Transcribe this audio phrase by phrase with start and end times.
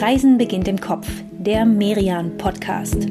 [0.00, 3.06] Reisen beginnt im Kopf, der Merian Podcast.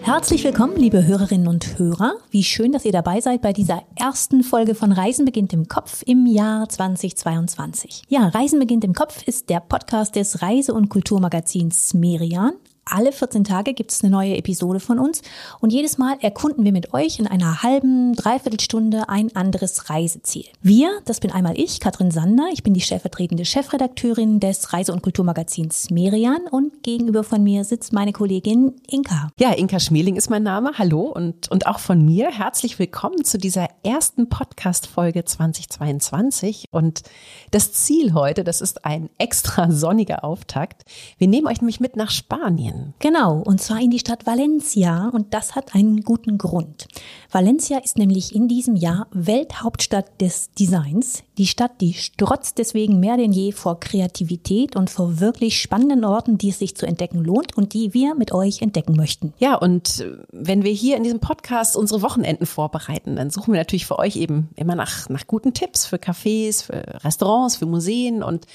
[0.00, 2.14] Herzlich willkommen, liebe Hörerinnen und Hörer.
[2.30, 6.02] Wie schön, dass ihr dabei seid bei dieser ersten Folge von Reisen beginnt im Kopf
[6.06, 8.04] im Jahr 2022.
[8.08, 12.54] Ja, Reisen beginnt im Kopf ist der Podcast des Reise- und Kulturmagazins Merian
[12.84, 15.22] alle 14 Tage gibt es eine neue Episode von uns
[15.60, 20.44] und jedes Mal erkunden wir mit euch in einer halben, dreiviertel Stunde ein anderes Reiseziel.
[20.60, 25.02] Wir, das bin einmal ich, Katrin Sander, ich bin die stellvertretende Chefredakteurin des Reise- und
[25.02, 29.30] Kulturmagazins Merian und gegenüber von mir sitzt meine Kollegin Inka.
[29.38, 30.72] Ja, Inka Schmeling ist mein Name.
[30.76, 37.02] Hallo und, und auch von mir herzlich willkommen zu dieser ersten Podcast-Folge 2022 und
[37.50, 40.84] das Ziel heute, das ist ein extra sonniger Auftakt.
[41.18, 42.73] Wir nehmen euch nämlich mit nach Spanien.
[42.74, 42.94] Spanien.
[42.98, 46.86] Genau, und zwar in die Stadt Valencia und das hat einen guten Grund.
[47.30, 51.22] Valencia ist nämlich in diesem Jahr Welthauptstadt des Designs.
[51.38, 56.38] Die Stadt, die strotzt deswegen mehr denn je vor Kreativität und vor wirklich spannenden Orten,
[56.38, 59.32] die es sich zu entdecken lohnt und die wir mit euch entdecken möchten.
[59.38, 63.60] Ja, und äh, wenn wir hier in diesem Podcast unsere Wochenenden vorbereiten, dann suchen wir
[63.60, 68.22] natürlich für euch eben immer nach, nach guten Tipps für Cafés, für Restaurants, für Museen
[68.22, 68.46] und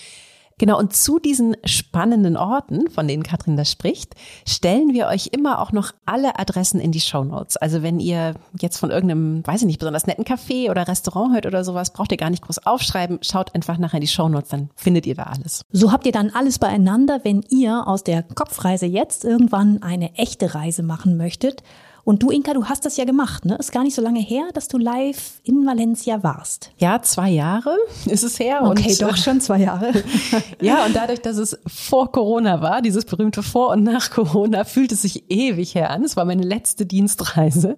[0.60, 4.14] Genau, und zu diesen spannenden Orten, von denen Katrin da spricht,
[4.48, 7.58] stellen wir euch immer auch noch alle Adressen in die Show Notes.
[7.58, 11.46] Also wenn ihr jetzt von irgendeinem, weiß ich nicht, besonders netten Café oder Restaurant hört
[11.46, 13.20] oder sowas, braucht ihr gar nicht groß aufschreiben.
[13.22, 15.62] Schaut einfach nachher in die Show Notes, dann findet ihr da alles.
[15.72, 20.54] So habt ihr dann alles beieinander, wenn ihr aus der Kopfreise jetzt irgendwann eine echte
[20.54, 21.64] Reise machen möchtet
[22.10, 23.56] und du, Inka, du hast das ja gemacht, ne?
[23.58, 26.72] Ist gar nicht so lange her, dass du live in Valencia warst.
[26.80, 28.64] Ja, zwei Jahre ist es her.
[28.64, 29.94] Okay, und, doch schon zwei Jahre.
[30.60, 34.92] ja, und dadurch, dass es vor Corona war, dieses berühmte Vor- und nach Corona, fühlt
[34.92, 36.04] es sich ewig her an.
[36.04, 37.78] Es war meine letzte Dienstreise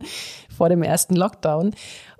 [0.55, 1.71] vor dem ersten Lockdown.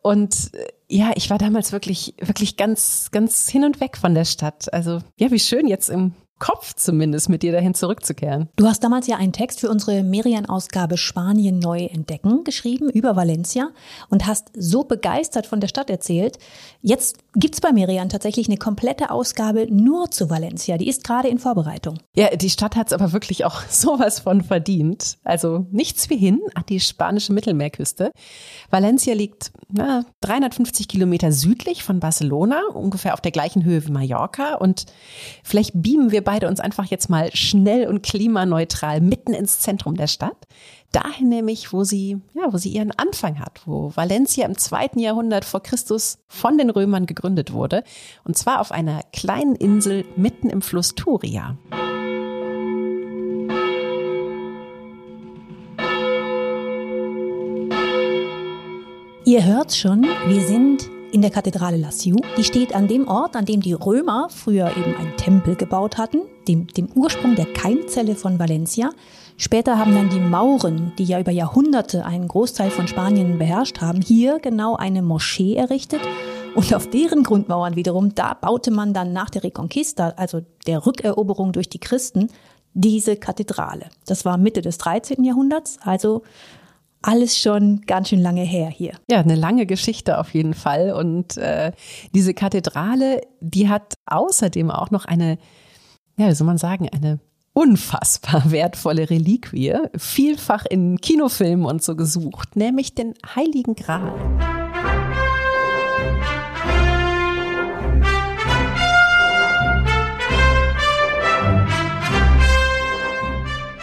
[0.04, 4.26] Und äh, ja, ich war damals wirklich, wirklich ganz, ganz hin und weg von der
[4.26, 4.74] Stadt.
[4.74, 8.50] Also, ja, wie schön jetzt im Kopf zumindest mit dir dahin zurückzukehren.
[8.56, 13.70] Du hast damals ja einen Text für unsere Merian-Ausgabe Spanien neu entdecken geschrieben über Valencia
[14.10, 16.40] und hast so begeistert von der Stadt erzählt.
[16.82, 20.80] Jetzt gibt's bei Merian tatsächlich eine komplette Ausgabe nur zu Valencia.
[20.80, 22.00] Die ist gerade in Vorbereitung.
[22.16, 25.20] Ja, die Stadt hat's aber wirklich auch sowas von verdient.
[25.24, 28.12] Also nichts wie hin an die spanische Mittelmeerküste.
[28.72, 34.56] Valencia liegt na, 350 Kilometer südlich von Barcelona, ungefähr auf der gleichen Höhe wie Mallorca.
[34.56, 34.88] Und
[35.44, 40.08] vielleicht beamen wir beide uns einfach jetzt mal schnell und klimaneutral mitten ins Zentrum der
[40.08, 40.38] Stadt.
[40.94, 45.44] Dahin nämlich, wo sie, ja, wo sie ihren Anfang hat, wo Valencia im zweiten Jahrhundert
[45.44, 47.84] vor Christus von den Römern gegründet wurde.
[48.24, 51.58] Und zwar auf einer kleinen Insel mitten im Fluss Turia.
[59.26, 62.16] Ihr hört schon, wir sind in der Kathedrale La Siu.
[62.38, 66.22] Die steht an dem Ort, an dem die Römer früher eben einen Tempel gebaut hatten,
[66.48, 68.92] dem, dem Ursprung der Keimzelle von Valencia.
[69.38, 74.02] Später haben dann die Mauren, die ja über Jahrhunderte einen Großteil von Spanien beherrscht haben,
[74.02, 76.02] hier genau eine Moschee errichtet.
[76.56, 81.54] Und auf deren Grundmauern wiederum, da baute man dann nach der Reconquista, also der Rückeroberung
[81.54, 82.30] durch die Christen,
[82.74, 83.90] diese Kathedrale.
[84.06, 85.24] Das war Mitte des 13.
[85.24, 86.24] Jahrhunderts, also
[87.02, 88.94] alles schon ganz schön lange her hier.
[89.10, 90.92] Ja, eine lange Geschichte auf jeden Fall.
[90.94, 91.72] Und äh,
[92.14, 95.38] diese Kathedrale, die hat außerdem auch noch eine,
[96.18, 97.20] ja, wie soll man sagen, eine
[97.54, 104.61] unfassbar wertvolle Reliquie, vielfach in Kinofilmen und so gesucht, nämlich den Heiligen Gral.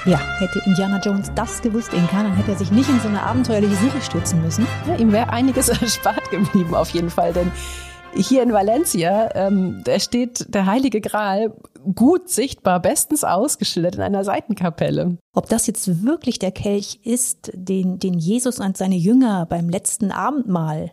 [0.09, 3.23] Ja, hätte Indiana Jones das gewusst, Inka, dann hätte er sich nicht in so eine
[3.23, 4.67] abenteuerliche Suche stürzen müssen.
[4.87, 7.53] Ja, ihm wäre einiges erspart geblieben auf jeden Fall, denn
[8.15, 11.53] hier in Valencia, ähm, da steht der Heilige Gral
[11.95, 15.19] gut sichtbar, bestens ausgeschildert in einer Seitenkapelle.
[15.35, 20.11] Ob das jetzt wirklich der Kelch ist, den, den Jesus und seine Jünger beim letzten
[20.11, 20.91] Abendmahl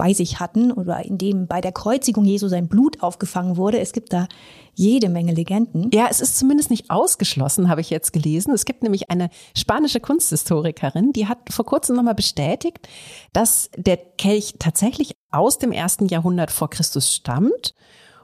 [0.00, 3.80] bei sich hatten oder in dem bei der Kreuzigung Jesu sein Blut aufgefangen wurde.
[3.80, 4.28] Es gibt da
[4.72, 5.90] jede Menge Legenden.
[5.92, 8.54] Ja, es ist zumindest nicht ausgeschlossen, habe ich jetzt gelesen.
[8.54, 12.88] Es gibt nämlich eine spanische Kunsthistorikerin, die hat vor kurzem nochmal bestätigt,
[13.34, 17.74] dass der Kelch tatsächlich aus dem ersten Jahrhundert vor Christus stammt.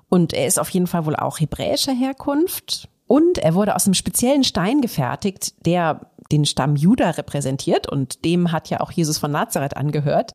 [0.08, 2.88] Und er ist auf jeden Fall wohl auch hebräischer Herkunft.
[3.06, 7.86] Und er wurde aus einem speziellen Stein gefertigt, der den Stamm Juda repräsentiert.
[7.86, 10.32] Und dem hat ja auch Jesus von Nazareth angehört.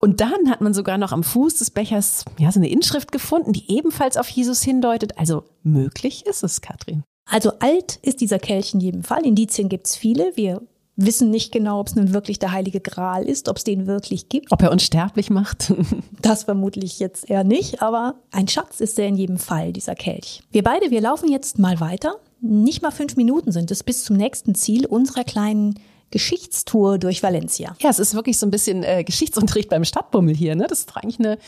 [0.00, 3.52] Und dann hat man sogar noch am Fuß des Bechers ja so eine Inschrift gefunden,
[3.52, 5.18] die ebenfalls auf Jesus hindeutet.
[5.18, 7.04] Also möglich ist es, Katrin.
[7.26, 9.24] Also alt ist dieser Kelch in jedem Fall.
[9.24, 10.32] Indizien gibt's viele.
[10.36, 10.62] Wir
[10.96, 14.28] wissen nicht genau, ob es nun wirklich der heilige Gral ist, ob es den wirklich
[14.28, 14.50] gibt.
[14.52, 15.72] Ob er uns sterblich macht?
[16.22, 20.42] das vermutlich jetzt eher nicht, aber ein Schatz ist er in jedem Fall, dieser Kelch.
[20.50, 22.16] Wir beide, wir laufen jetzt mal weiter.
[22.40, 25.74] Nicht mal fünf Minuten sind es bis zum nächsten Ziel unserer kleinen
[26.10, 27.74] Geschichtstour durch Valencia.
[27.80, 30.56] Ja, es ist wirklich so ein bisschen äh, Geschichtsunterricht beim Stadtbummel hier.
[30.56, 30.66] Ne?
[30.68, 31.38] Das ist eigentlich eine,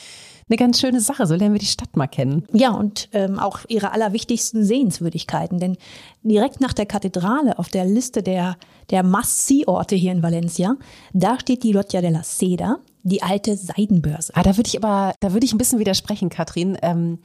[0.48, 1.26] eine ganz schöne Sache.
[1.26, 2.44] So lernen wir die Stadt mal kennen.
[2.52, 5.58] Ja, und ähm, auch ihre allerwichtigsten Sehenswürdigkeiten.
[5.58, 5.76] Denn
[6.22, 8.56] direkt nach der Kathedrale auf der Liste der,
[8.90, 10.76] der Must-See-Orte hier in Valencia,
[11.12, 14.32] da steht die Loggia de la Seda, die alte Seidenbörse.
[14.36, 16.78] Ah, da würde ich aber, da würde ich ein bisschen widersprechen, Katrin.
[16.82, 17.18] Ähm,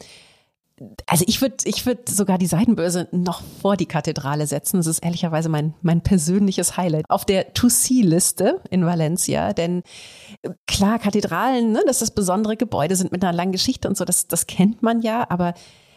[1.08, 4.78] also ich würde ich würd sogar die Seidenbörse noch vor die Kathedrale setzen.
[4.78, 9.54] Das ist ehrlicherweise mein, mein persönliches Highlight auf der To-See-Liste in Valencia.
[9.54, 9.82] Denn
[10.44, 14.06] äh, klar, Kathedralen, ne, dass das besondere Gebäude sind mit einer langen Geschichte und so,
[14.06, 15.26] das, das kennt man ja.
[15.30, 15.54] Aber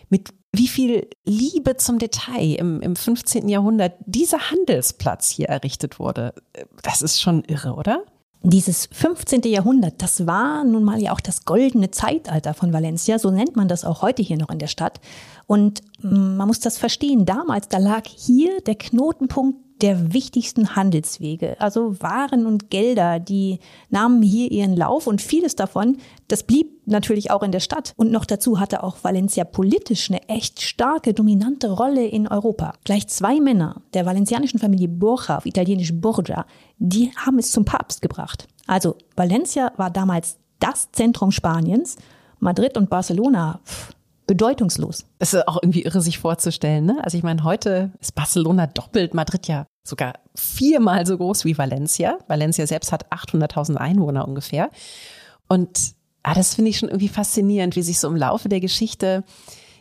[0.08, 3.48] mit wie viel Liebe zum Detail im, im 15.
[3.48, 8.04] Jahrhundert dieser Handelsplatz hier errichtet wurde, äh, das ist schon irre, oder?
[8.42, 9.42] Dieses 15.
[9.42, 13.68] Jahrhundert, das war nun mal ja auch das goldene Zeitalter von Valencia, so nennt man
[13.68, 14.98] das auch heute hier noch in der Stadt.
[15.46, 21.60] Und mm, man muss das verstehen, damals, da lag hier der Knotenpunkt der wichtigsten Handelswege.
[21.60, 25.98] Also Waren und Gelder, die nahmen hier ihren Lauf und vieles davon,
[26.28, 27.92] das blieb natürlich auch in der Stadt.
[27.96, 32.74] Und noch dazu hatte auch Valencia politisch eine echt starke, dominante Rolle in Europa.
[32.84, 36.46] Gleich zwei Männer der valencianischen Familie Borja, auf italienisch Borgia,
[36.78, 38.48] die haben es zum Papst gebracht.
[38.66, 41.96] Also Valencia war damals das Zentrum Spaniens.
[42.38, 43.92] Madrid und Barcelona, pff,
[44.26, 45.04] bedeutungslos.
[45.18, 46.86] Es ist auch irgendwie irre, sich vorzustellen.
[46.86, 46.98] Ne?
[47.02, 52.18] Also ich meine, heute ist Barcelona doppelt, Madrid ja sogar viermal so groß wie Valencia.
[52.28, 54.70] Valencia selbst hat 800.000 Einwohner ungefähr.
[55.48, 59.24] Und ah, das finde ich schon irgendwie faszinierend, wie sich so im Laufe der Geschichte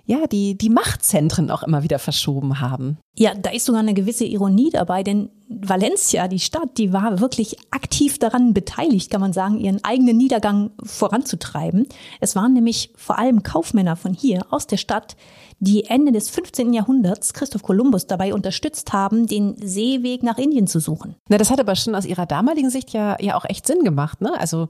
[0.09, 2.97] ja, die, die Machtzentren auch immer wieder verschoben haben.
[3.15, 7.57] Ja, da ist sogar eine gewisse Ironie dabei, denn Valencia, die Stadt, die war wirklich
[7.69, 11.85] aktiv daran beteiligt, kann man sagen, ihren eigenen Niedergang voranzutreiben.
[12.19, 15.15] Es waren nämlich vor allem Kaufmänner von hier aus der Stadt,
[15.59, 16.73] die Ende des 15.
[16.73, 21.17] Jahrhunderts Christoph Kolumbus dabei unterstützt haben, den Seeweg nach Indien zu suchen.
[21.29, 24.21] Na, das hat aber schon aus ihrer damaligen Sicht ja, ja auch echt Sinn gemacht,
[24.21, 24.33] ne?
[24.39, 24.69] Also,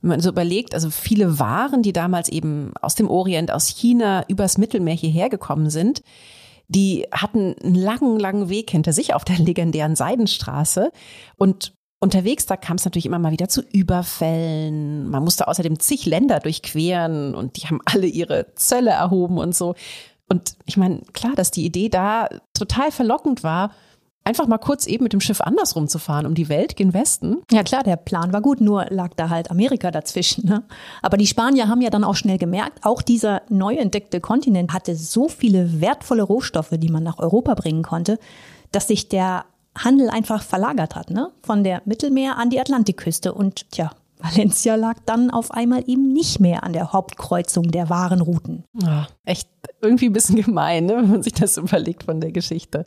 [0.00, 4.24] wenn man so überlegt, also viele Waren, die damals eben aus dem Orient, aus China
[4.28, 6.02] übers Mittelmeer hierher gekommen sind,
[6.68, 10.92] die hatten einen langen, langen Weg hinter sich auf der legendären Seidenstraße
[11.36, 15.10] und Unterwegs, da kam es natürlich immer mal wieder zu Überfällen.
[15.10, 19.74] Man musste außerdem zig Länder durchqueren und die haben alle ihre Zölle erhoben und so.
[20.26, 23.72] Und ich meine, klar, dass die Idee da total verlockend war,
[24.24, 27.38] einfach mal kurz eben mit dem Schiff andersrum zu fahren, um die Welt gen Westen.
[27.50, 30.46] Ja klar, der Plan war gut, nur lag da halt Amerika dazwischen.
[30.46, 30.62] Ne?
[31.02, 34.94] Aber die Spanier haben ja dann auch schnell gemerkt, auch dieser neu entdeckte Kontinent hatte
[34.94, 38.18] so viele wertvolle Rohstoffe, die man nach Europa bringen konnte,
[38.72, 39.44] dass sich der
[39.76, 41.30] Handel einfach verlagert hat, ne?
[41.42, 43.32] Von der Mittelmeer an die Atlantikküste.
[43.32, 48.20] Und tja, Valencia lag dann auf einmal eben nicht mehr an der Hauptkreuzung der wahren
[48.20, 48.64] Routen.
[48.80, 49.48] Ja, echt
[49.80, 52.84] irgendwie ein bisschen gemein, ne, wenn man sich das überlegt von der Geschichte.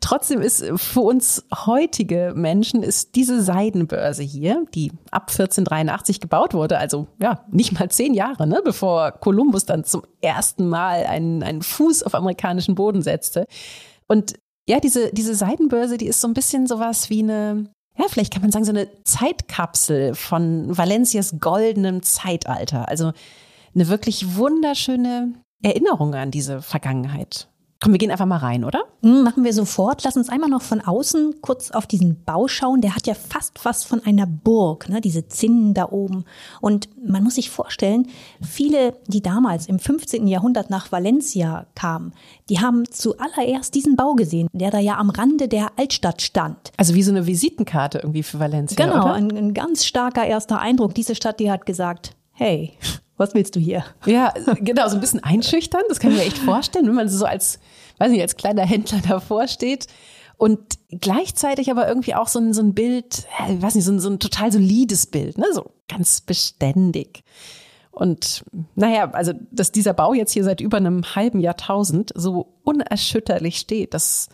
[0.00, 6.78] Trotzdem ist für uns heutige Menschen ist diese Seidenbörse hier, die ab 1483 gebaut wurde,
[6.78, 11.62] also ja, nicht mal zehn Jahre, ne, bevor Kolumbus dann zum ersten Mal einen, einen
[11.62, 13.46] Fuß auf amerikanischen Boden setzte.
[14.08, 14.34] Und
[14.68, 18.42] ja, diese, diese Seidenbörse, die ist so ein bisschen sowas wie eine, ja, vielleicht kann
[18.42, 22.88] man sagen, so eine Zeitkapsel von Valencias goldenem Zeitalter.
[22.88, 23.12] Also
[23.74, 25.32] eine wirklich wunderschöne
[25.62, 27.48] Erinnerung an diese Vergangenheit.
[27.82, 28.84] Komm, wir gehen einfach mal rein, oder?
[29.00, 30.04] Mhm, machen wir sofort.
[30.04, 32.80] Lass uns einmal noch von außen kurz auf diesen Bau schauen.
[32.80, 35.00] Der hat ja fast was von einer Burg, ne?
[35.00, 36.24] diese Zinnen da oben.
[36.60, 38.06] Und man muss sich vorstellen,
[38.40, 40.28] viele, die damals im 15.
[40.28, 42.12] Jahrhundert nach Valencia kamen,
[42.48, 46.70] die haben zuallererst diesen Bau gesehen, der da ja am Rande der Altstadt stand.
[46.76, 48.76] Also wie so eine Visitenkarte irgendwie für Valencia.
[48.76, 49.14] Genau, oder?
[49.14, 50.94] Ein, ein ganz starker erster Eindruck.
[50.94, 52.74] Diese Stadt, die hat gesagt, hey,
[53.22, 53.84] was willst du hier?
[54.04, 57.24] Ja, genau, so ein bisschen einschüchtern, das kann ich mir echt vorstellen, wenn man so
[57.24, 57.58] als,
[57.98, 59.86] weiß nicht, als kleiner Händler davor steht.
[60.36, 60.58] Und
[60.90, 64.10] gleichzeitig aber irgendwie auch so ein, so ein Bild, ich weiß nicht, so ein, so
[64.10, 65.46] ein total solides Bild, ne?
[65.52, 67.22] so ganz beständig.
[67.92, 68.42] Und
[68.74, 73.94] naja, also, dass dieser Bau jetzt hier seit über einem halben Jahrtausend so unerschütterlich steht,
[73.94, 74.30] das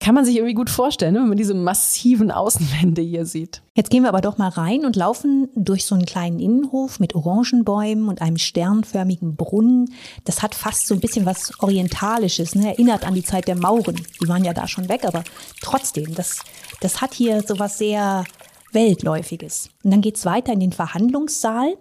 [0.00, 3.62] kann man sich irgendwie gut vorstellen, ne, wenn man diese massiven Außenwände hier sieht.
[3.76, 7.14] Jetzt gehen wir aber doch mal rein und laufen durch so einen kleinen Innenhof mit
[7.14, 9.92] Orangenbäumen und einem sternförmigen Brunnen.
[10.24, 12.68] Das hat fast so ein bisschen was Orientalisches, ne?
[12.68, 14.00] erinnert an die Zeit der Mauren.
[14.22, 15.22] Die waren ja da schon weg, aber
[15.60, 16.40] trotzdem, das,
[16.80, 18.24] das hat hier so was sehr
[18.72, 19.68] Weltläufiges.
[19.84, 21.76] Und dann geht's weiter in den Verhandlungssaal.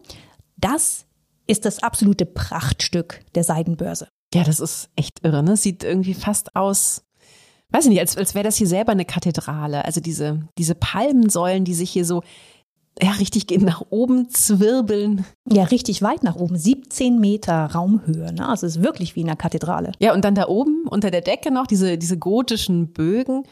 [0.57, 1.05] Das
[1.47, 4.09] ist das absolute Prachtstück der Seidenbörse.
[4.33, 5.41] Ja, das ist echt irre.
[5.41, 5.55] Ne?
[5.55, 7.03] Sieht irgendwie fast aus
[7.71, 9.85] weiß ich nicht, als, als wäre das hier selber eine Kathedrale.
[9.85, 12.23] Also diese, diese Palmensäulen, die sich hier so
[13.01, 15.25] ja, richtig gehen nach oben zwirbeln.
[15.49, 16.57] Ja, richtig weit nach oben.
[16.57, 18.33] 17 Meter Raumhöhe.
[18.33, 18.47] Ne?
[18.47, 19.93] Also es ist wirklich wie in einer Kathedrale.
[19.99, 23.43] Ja, und dann da oben unter der Decke noch diese, diese gotischen Bögen.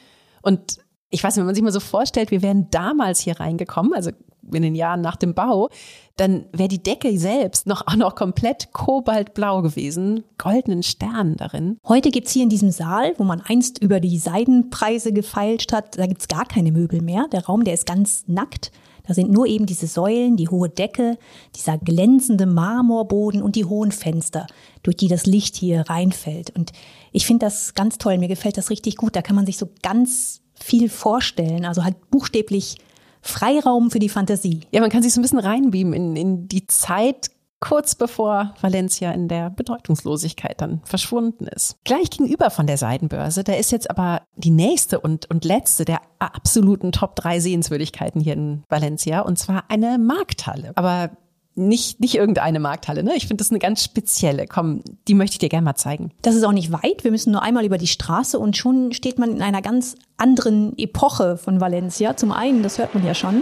[0.41, 0.79] Und
[1.09, 4.11] ich weiß nicht, wenn man sich mal so vorstellt, wir wären damals hier reingekommen, also
[4.53, 5.69] in den Jahren nach dem Bau,
[6.15, 11.77] dann wäre die Decke selbst noch auch noch komplett kobaltblau gewesen, goldenen Sternen darin.
[11.87, 16.07] Heute gibt's hier in diesem Saal, wo man einst über die Seidenpreise gefeilscht hat, da
[16.07, 17.27] gibt's gar keine Möbel mehr.
[17.31, 18.71] Der Raum, der ist ganz nackt.
[19.07, 21.17] Da sind nur eben diese Säulen, die hohe Decke,
[21.55, 24.47] dieser glänzende Marmorboden und die hohen Fenster,
[24.83, 26.53] durch die das Licht hier reinfällt.
[26.53, 26.73] Und
[27.13, 28.17] ich finde das ganz toll.
[28.17, 29.15] Mir gefällt das richtig gut.
[29.15, 31.65] Da kann man sich so ganz viel vorstellen.
[31.65, 32.77] Also halt buchstäblich
[33.21, 34.61] Freiraum für die Fantasie.
[34.71, 39.11] Ja, man kann sich so ein bisschen reinbeamen in, in die Zeit kurz bevor Valencia
[39.11, 41.77] in der Bedeutungslosigkeit dann verschwunden ist.
[41.83, 46.01] Gleich gegenüber von der Seidenbörse, da ist jetzt aber die nächste und, und letzte der
[46.19, 50.71] absoluten Top 3 Sehenswürdigkeiten hier in Valencia und zwar eine Markthalle.
[50.75, 51.11] Aber
[51.57, 53.13] nicht, nicht irgendeine Markthalle, ne?
[53.15, 54.45] Ich finde das eine ganz spezielle.
[54.47, 56.11] Komm, die möchte ich dir gerne mal zeigen.
[56.21, 57.03] Das ist auch nicht weit.
[57.03, 60.77] Wir müssen nur einmal über die Straße und schon steht man in einer ganz anderen
[60.77, 62.15] Epoche von Valencia.
[62.15, 63.41] Zum einen, das hört man ja schon,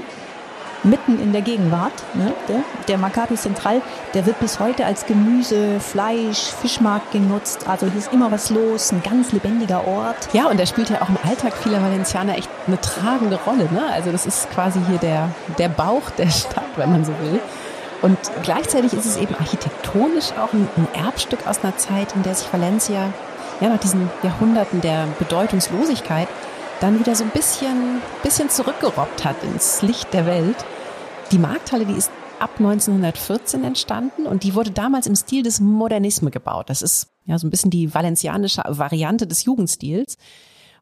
[0.86, 1.92] mitten in der Gegenwart.
[2.14, 2.32] Ne?
[2.48, 3.82] Der, der Mercato Central,
[4.14, 7.68] der wird bis heute als Gemüse, Fleisch, Fischmarkt genutzt.
[7.68, 10.30] Also hier ist immer was los, ein ganz lebendiger Ort.
[10.34, 13.68] Ja, und der spielt ja auch im Alltag vieler Valencianer echt eine tragende Rolle.
[13.74, 13.84] Ne?
[13.92, 17.42] Also das ist quasi hier der, der Bauch der Stadt, wenn man so will.
[18.06, 22.54] Und gleichzeitig ist es eben architektonisch auch ein, Erbstück aus einer Zeit, in der sich
[22.54, 23.12] Valencia
[23.60, 26.28] ja nach diesen Jahrhunderten der Bedeutungslosigkeit
[26.82, 30.56] dann wieder so ein bisschen, bisschen zurückgerobbt hat ins Licht der Welt.
[31.32, 36.30] Die Markthalle, die ist ab 1914 entstanden und die wurde damals im Stil des Modernisme
[36.30, 36.70] gebaut.
[36.70, 40.18] Das ist ja so ein bisschen die valencianische Variante des Jugendstils.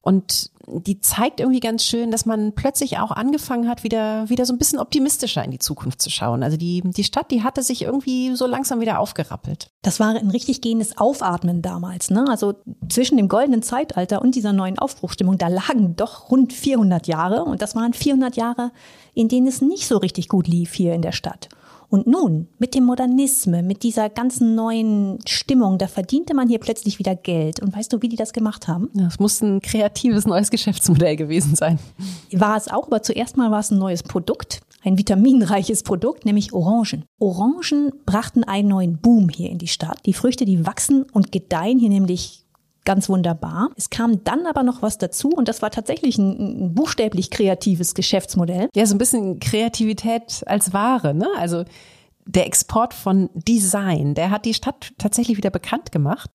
[0.04, 4.52] Und die zeigt irgendwie ganz schön, dass man plötzlich auch angefangen hat, wieder, wieder so
[4.52, 6.44] ein bisschen optimistischer in die Zukunft zu schauen.
[6.44, 9.70] Also die, die Stadt, die hatte sich irgendwie so langsam wieder aufgerappelt.
[9.82, 12.10] Das war ein richtig gehendes Aufatmen damals.
[12.10, 12.26] Ne?
[12.30, 12.54] Also
[12.90, 17.46] zwischen dem goldenen Zeitalter und dieser neuen Aufbruchstimmung, da lagen doch rund 400 Jahre.
[17.46, 18.72] Und das waren 400 Jahre,
[19.14, 21.48] in denen es nicht so richtig gut lief hier in der Stadt.
[21.94, 26.98] Und nun, mit dem Modernisme, mit dieser ganzen neuen Stimmung, da verdiente man hier plötzlich
[26.98, 27.62] wieder Geld.
[27.62, 28.90] Und weißt du, wie die das gemacht haben?
[28.96, 31.78] Das muss ein kreatives neues Geschäftsmodell gewesen sein.
[32.32, 36.52] War es auch, aber zuerst mal war es ein neues Produkt, ein vitaminreiches Produkt, nämlich
[36.52, 37.06] Orangen.
[37.20, 40.00] Orangen brachten einen neuen Boom hier in die Stadt.
[40.08, 42.43] Die Früchte, die wachsen und gedeihen hier nämlich
[42.86, 43.70] ganz wunderbar.
[43.76, 47.94] Es kam dann aber noch was dazu und das war tatsächlich ein, ein buchstäblich kreatives
[47.94, 48.70] Geschäftsmodell.
[48.76, 51.28] Ja, so ein bisschen Kreativität als Ware, ne?
[51.38, 51.64] Also
[52.26, 56.30] der Export von Design, der hat die Stadt tatsächlich wieder bekannt gemacht.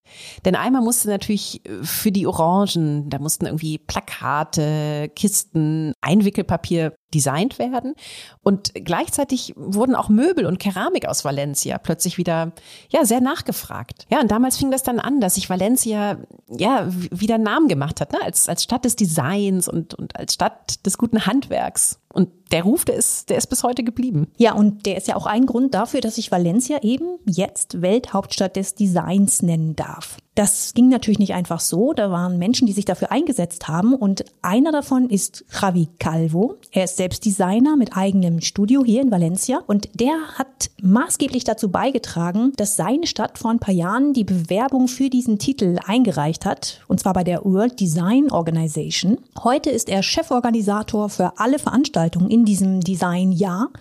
[0.45, 7.95] Denn einmal musste natürlich für die Orangen, da mussten irgendwie Plakate, Kisten, Einwickelpapier designt werden.
[8.41, 12.51] Und gleichzeitig wurden auch Möbel und Keramik aus Valencia plötzlich wieder,
[12.89, 14.05] ja, sehr nachgefragt.
[14.09, 18.01] Ja, und damals fing das dann an, dass sich Valencia, ja, wieder einen Namen gemacht
[18.01, 18.19] hat, ne?
[18.23, 21.99] als, als Stadt des Designs und, und als Stadt des guten Handwerks.
[22.11, 24.31] Und der Ruf, der ist, der ist bis heute geblieben.
[24.37, 28.55] Ja, und der ist ja auch ein Grund dafür, dass sich Valencia eben jetzt Welthauptstadt
[28.55, 30.17] des Designs nennen darf.
[30.39, 31.91] Das ging natürlich nicht einfach so.
[31.91, 33.93] Da waren Menschen, die sich dafür eingesetzt haben.
[33.93, 36.55] Und einer davon ist Javi Calvo.
[36.71, 39.59] Er ist selbst Designer mit eigenem Studio hier in Valencia.
[39.67, 44.87] Und der hat maßgeblich dazu beigetragen, dass seine Stadt vor ein paar Jahren die Bewerbung
[44.87, 46.85] für diesen Titel eingereicht hat.
[46.87, 49.17] Und zwar bei der World Design Organization.
[49.43, 53.71] Heute ist er Cheforganisator für alle Veranstaltungen in diesem Designjahr.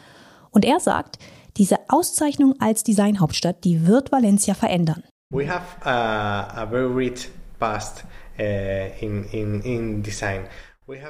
[0.50, 1.20] Und er sagt,
[1.56, 5.04] diese Auszeichnung als Designhauptstadt, die wird Valencia verändern.
[5.30, 7.28] We have a, a very rich
[7.60, 8.04] past
[8.40, 10.48] uh, in, in, in design.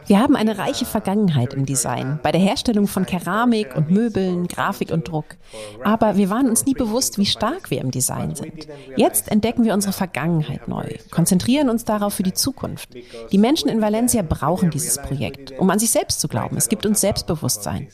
[0.06, 4.90] Wir haben eine reiche Vergangenheit im Design, bei der Herstellung von Keramik und Möbeln, Grafik
[4.90, 5.37] und Druck.
[5.84, 8.66] Aber wir waren uns nie bewusst, wie stark wir im Design sind.
[8.96, 12.88] Jetzt entdecken wir unsere Vergangenheit neu, konzentrieren uns darauf für die Zukunft.
[13.30, 16.56] Die Menschen in Valencia brauchen dieses Projekt, um an sich selbst zu glauben.
[16.56, 17.87] Es gibt uns Selbstbewusstsein.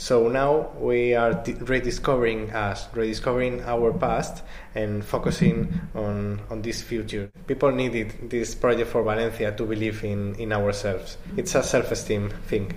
[0.00, 4.42] So now we are rediscovering us, rediscovering our past
[4.74, 7.30] and focusing on, on this future.
[7.46, 11.18] People needed this project for Valencia to believe in, in ourselves.
[11.36, 12.72] It's a self-esteem thing.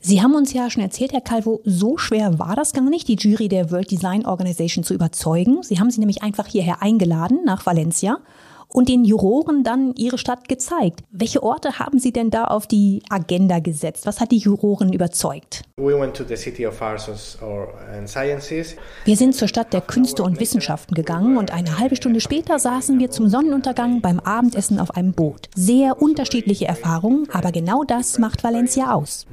[0.00, 3.14] Sie haben uns ja schon erzählt, Herr Calvo, so schwer war das gar nicht, die
[3.14, 5.62] Jury der World Design Organization zu überzeugen.
[5.62, 8.18] Sie haben sie nämlich einfach hierher eingeladen nach Valencia
[8.68, 11.02] und den Juroren dann ihre Stadt gezeigt.
[11.10, 14.06] Welche Orte haben Sie denn da auf die Agenda gesetzt?
[14.06, 15.62] Was hat die Juroren überzeugt?
[19.04, 22.98] Wir sind zur Stadt der Künste und Wissenschaften gegangen und eine halbe Stunde später saßen
[22.98, 25.48] wir zum Sonnenuntergang beim Abendessen auf einem Boot.
[25.54, 29.26] Sehr unterschiedliche Erfahrungen, aber genau das macht Valencia aus.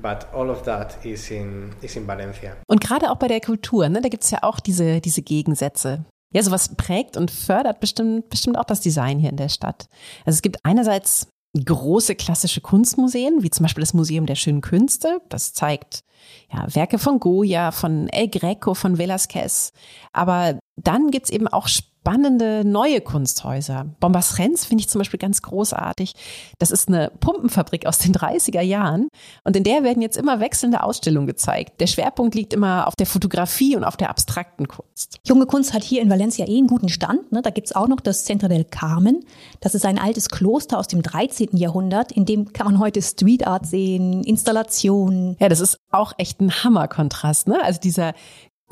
[2.67, 6.05] Und gerade auch bei der Kultur, ne, da gibt es ja auch diese, diese Gegensätze.
[6.33, 9.87] Ja, sowas prägt und fördert bestimmt, bestimmt auch das Design hier in der Stadt.
[10.25, 15.21] Also es gibt einerseits große klassische Kunstmuseen, wie zum Beispiel das Museum der schönen Künste.
[15.29, 16.03] Das zeigt
[16.51, 19.71] ja, Werke von Goya, von El Greco, von Velázquez.
[20.13, 21.67] Aber dann gibt's eben auch
[22.03, 23.85] spannende neue Kunsthäuser.
[24.01, 26.11] Bombas Renz finde ich zum Beispiel ganz großartig.
[26.59, 29.07] Das ist eine Pumpenfabrik aus den 30er Jahren
[29.45, 31.79] und in der werden jetzt immer wechselnde Ausstellungen gezeigt.
[31.79, 35.17] Der Schwerpunkt liegt immer auf der Fotografie und auf der abstrakten Kunst.
[35.25, 37.31] Junge Kunst hat hier in Valencia eh einen guten Stand.
[37.31, 37.41] Ne?
[37.41, 39.23] Da gibt's auch noch das Centro del Carmen.
[39.61, 41.55] Das ist ein altes Kloster aus dem 13.
[41.55, 42.11] Jahrhundert.
[42.11, 45.37] In dem kann man heute Street Art sehen, Installationen.
[45.39, 47.47] Ja, das ist auch echt ein Hammerkontrast.
[47.47, 47.63] Ne?
[47.63, 48.13] Also dieser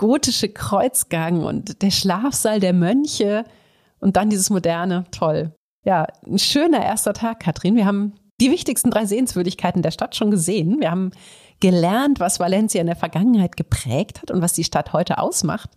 [0.01, 3.45] gotische Kreuzgang und der Schlafsaal der Mönche
[3.99, 5.53] und dann dieses moderne, toll.
[5.85, 7.75] Ja, ein schöner erster Tag, Katrin.
[7.75, 10.79] Wir haben die wichtigsten drei Sehenswürdigkeiten der Stadt schon gesehen.
[10.79, 11.11] Wir haben
[11.59, 15.69] gelernt, was Valencia in der Vergangenheit geprägt hat und was die Stadt heute ausmacht.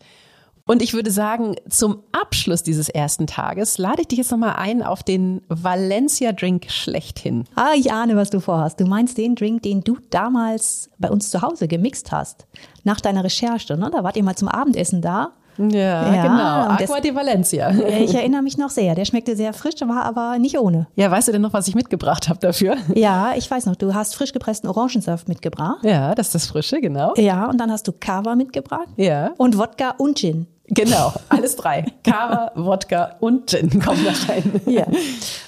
[0.66, 4.83] Und ich würde sagen, zum Abschluss dieses ersten Tages lade ich dich jetzt nochmal ein
[4.83, 7.44] auf den Valencia Drink schlechthin.
[7.54, 8.80] Ah, ich ahne, was du vorhast.
[8.80, 12.47] Du meinst den Drink, den du damals bei uns zu Hause gemixt hast.
[12.83, 13.90] Nach deiner Recherche, ne?
[13.92, 15.33] Da wart ihr mal zum Abendessen da.
[15.59, 16.83] Ja, ja, genau.
[16.83, 17.71] Aqua de Valencia.
[17.71, 18.94] Ich erinnere mich noch sehr.
[18.94, 20.88] Der schmeckte sehr frisch, war aber nicht ohne.
[20.97, 22.76] Ja, weißt du denn noch, was ich mitgebracht habe dafür?
[22.94, 23.76] Ja, ich weiß noch.
[23.76, 25.78] Du hast frisch gepressten Orangensaft mitgebracht.
[25.83, 27.12] Ja, das ist das Frische, genau.
[27.16, 28.88] Ja, und dann hast du Kava mitgebracht.
[28.97, 29.33] Ja.
[29.37, 30.47] Und Wodka und Gin.
[30.75, 31.87] Genau, alles drei.
[32.02, 34.61] Kava, Wodka und Gin kommen da rein.
[34.66, 34.87] Ja.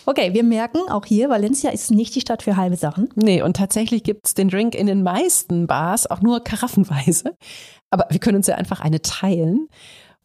[0.04, 3.09] Okay, wir merken auch hier, Valencia ist nicht die Stadt für halbe Sachen.
[3.14, 7.35] Nee, und tatsächlich gibt's den Drink in den meisten Bars auch nur karaffenweise.
[7.90, 9.68] Aber wir können uns ja einfach eine teilen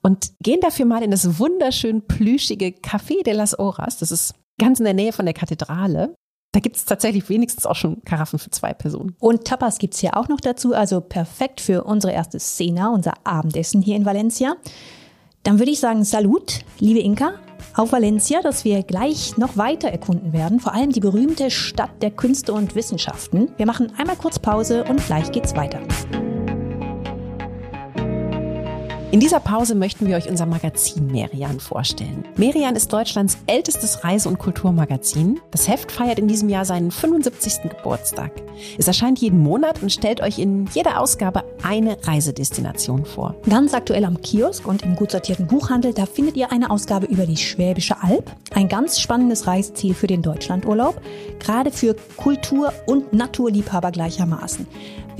[0.01, 3.97] und gehen dafür mal in das wunderschön plüschige Café de las Horas.
[3.97, 6.15] Das ist ganz in der Nähe von der Kathedrale.
[6.51, 9.15] Da gibt es tatsächlich wenigstens auch schon Karaffen für zwei Personen.
[9.19, 13.13] Und Tapas gibt es hier auch noch dazu, also perfekt für unsere erste Szene, unser
[13.23, 14.55] Abendessen hier in Valencia.
[15.43, 17.33] Dann würde ich sagen, Salut, liebe Inka,
[17.75, 22.11] auf Valencia, dass wir gleich noch weiter erkunden werden, vor allem die berühmte Stadt der
[22.11, 23.51] Künste und Wissenschaften.
[23.57, 25.79] Wir machen einmal kurz Pause und gleich geht's weiter.
[29.11, 32.23] In dieser Pause möchten wir euch unser Magazin Merian vorstellen.
[32.37, 35.41] Merian ist Deutschlands ältestes Reise- und Kulturmagazin.
[35.51, 37.63] Das Heft feiert in diesem Jahr seinen 75.
[37.63, 38.31] Geburtstag.
[38.77, 43.35] Es erscheint jeden Monat und stellt euch in jeder Ausgabe eine Reisedestination vor.
[43.49, 47.25] Ganz aktuell am Kiosk und im gut sortierten Buchhandel, da findet ihr eine Ausgabe über
[47.25, 48.31] die Schwäbische Alb.
[48.55, 51.01] Ein ganz spannendes Reiseziel für den Deutschlandurlaub,
[51.39, 54.65] gerade für Kultur- und Naturliebhaber gleichermaßen.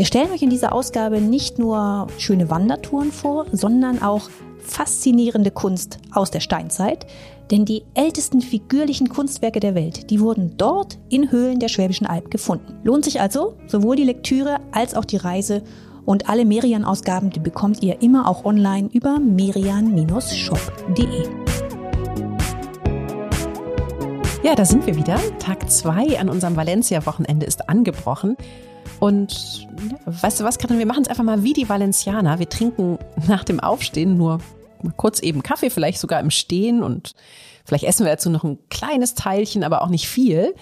[0.01, 5.99] Wir stellen euch in dieser Ausgabe nicht nur schöne Wandertouren vor, sondern auch faszinierende Kunst
[6.11, 7.05] aus der Steinzeit.
[7.51, 12.31] Denn die ältesten figürlichen Kunstwerke der Welt, die wurden dort in Höhlen der Schwäbischen Alb
[12.31, 12.79] gefunden.
[12.83, 15.61] Lohnt sich also sowohl die Lektüre als auch die Reise
[16.03, 21.27] und alle Merian-Ausgaben, die bekommt ihr immer auch online über merian-shop.de.
[24.41, 25.19] Ja, da sind wir wieder.
[25.37, 28.35] Tag zwei an unserem Valencia-Wochenende ist angebrochen.
[29.01, 29.67] Und
[30.05, 32.37] weißt du was, Katrin, wir machen es einfach mal wie die Valencianer.
[32.37, 34.41] Wir trinken nach dem Aufstehen nur
[34.95, 37.13] kurz eben Kaffee, vielleicht sogar im Stehen und
[37.65, 40.53] vielleicht essen wir dazu noch ein kleines Teilchen, aber auch nicht viel.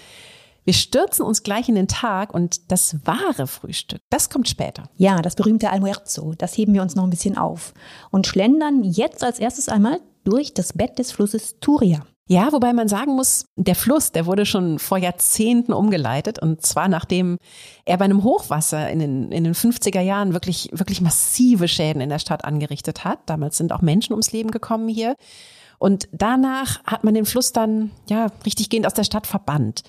[0.64, 4.84] Wir stürzen uns gleich in den Tag und das wahre Frühstück, das kommt später.
[4.96, 7.74] Ja, das berühmte Almuerzo, das heben wir uns noch ein bisschen auf
[8.10, 12.06] und schlendern jetzt als erstes einmal durch das Bett des Flusses Turia.
[12.32, 16.88] Ja, wobei man sagen muss, der Fluss, der wurde schon vor Jahrzehnten umgeleitet und zwar
[16.88, 17.40] nachdem
[17.86, 22.10] er bei einem Hochwasser in den, in den 50er Jahren wirklich, wirklich massive Schäden in
[22.10, 23.18] der Stadt angerichtet hat.
[23.26, 25.16] Damals sind auch Menschen ums Leben gekommen hier.
[25.80, 29.82] Und danach hat man den Fluss dann, ja, richtiggehend aus der Stadt verbannt.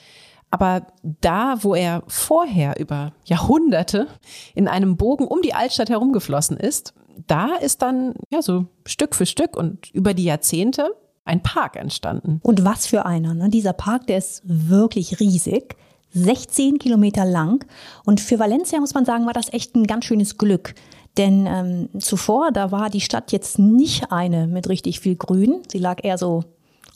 [0.51, 4.07] Aber da, wo er vorher über Jahrhunderte
[4.55, 6.95] in einem Bogen um die Altstadt herumgeflossen ist,
[7.27, 12.41] da ist dann, ja, so Stück für Stück und über die Jahrzehnte ein Park entstanden.
[12.43, 13.35] Und was für einer.
[13.35, 13.49] Ne?
[13.51, 15.77] Dieser Park, der ist wirklich riesig.
[16.13, 17.65] 16 Kilometer lang.
[18.05, 20.75] Und für Valencia muss man sagen, war das echt ein ganz schönes Glück.
[21.17, 25.63] Denn ähm, zuvor, da war die Stadt jetzt nicht eine mit richtig viel Grün.
[25.71, 26.45] Sie lag eher so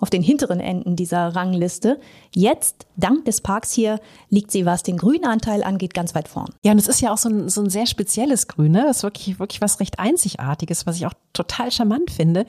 [0.01, 2.01] auf den hinteren Enden dieser Rangliste.
[2.35, 6.53] Jetzt, dank des Parks hier, liegt sie, was den Grünanteil angeht, ganz weit vorn.
[6.65, 8.73] Ja, und es ist ja auch so ein, so ein sehr spezielles Grün.
[8.73, 8.85] Ne?
[8.87, 12.45] Das ist wirklich, wirklich was recht Einzigartiges, was ich auch total charmant finde.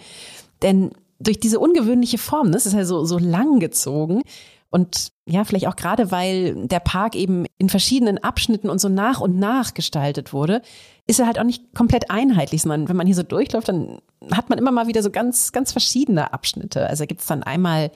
[0.62, 4.22] Denn durch diese ungewöhnliche Form, das ist ja so, so lang gezogen.
[4.70, 9.22] Und ja, vielleicht auch gerade, weil der Park eben in verschiedenen Abschnitten und so nach
[9.22, 10.62] und nach gestaltet wurde,
[11.08, 14.00] ist er halt auch nicht komplett einheitlich, sondern wenn man hier so durchläuft, dann
[14.32, 16.88] hat man immer mal wieder so ganz, ganz verschiedene Abschnitte.
[16.88, 17.92] Also gibt es dann einmal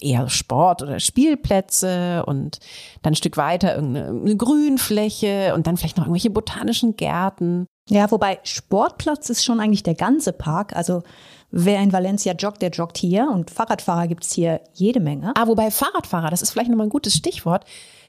[0.00, 2.58] eher Sport- oder Spielplätze und
[3.02, 7.66] dann ein Stück weiter irgendeine Grünfläche und dann vielleicht noch irgendwelche botanischen Gärten.
[7.90, 10.74] Ja, wobei Sportplatz ist schon eigentlich der ganze Park.
[10.74, 11.02] Also
[11.50, 15.32] wer in Valencia joggt, der joggt hier und Fahrradfahrer gibt's hier jede Menge.
[15.36, 17.64] Ah, wobei Fahrradfahrer, das ist vielleicht nochmal ein gutes Stichwort,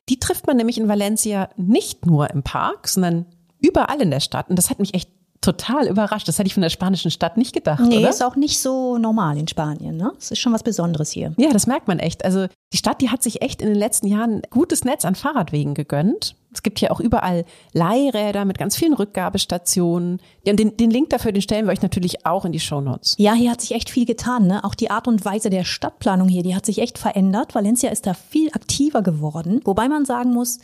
[0.10, 3.26] die trifft man nämlich in Valencia nicht nur im Park, sondern
[3.60, 4.50] überall in der Stadt.
[4.50, 5.10] Und das hat mich echt
[5.42, 6.28] total überrascht.
[6.28, 7.82] Das hätte ich von der spanischen Stadt nicht gedacht.
[7.82, 8.10] Nee, oder?
[8.10, 9.96] ist auch nicht so normal in Spanien.
[9.96, 10.12] Ne?
[10.18, 11.34] Es ist schon was Besonderes hier.
[11.38, 12.26] Ja, das merkt man echt.
[12.26, 15.16] Also die Stadt, die hat sich echt in den letzten Jahren ein gutes Netz an
[15.16, 16.36] Fahrradwegen gegönnt.
[16.52, 20.20] Es gibt hier auch überall Leihräder mit ganz vielen Rückgabestationen.
[20.46, 23.16] Ja, den, den Link dafür, den stellen wir euch natürlich auch in die Shownotes.
[23.18, 24.48] Ja, hier hat sich echt viel getan.
[24.48, 24.64] Ne?
[24.64, 27.56] Auch die Art und Weise der Stadtplanung hier, die hat sich echt verändert.
[27.56, 29.62] Valencia ist da viel aktiver geworden.
[29.64, 30.60] Wobei man sagen muss,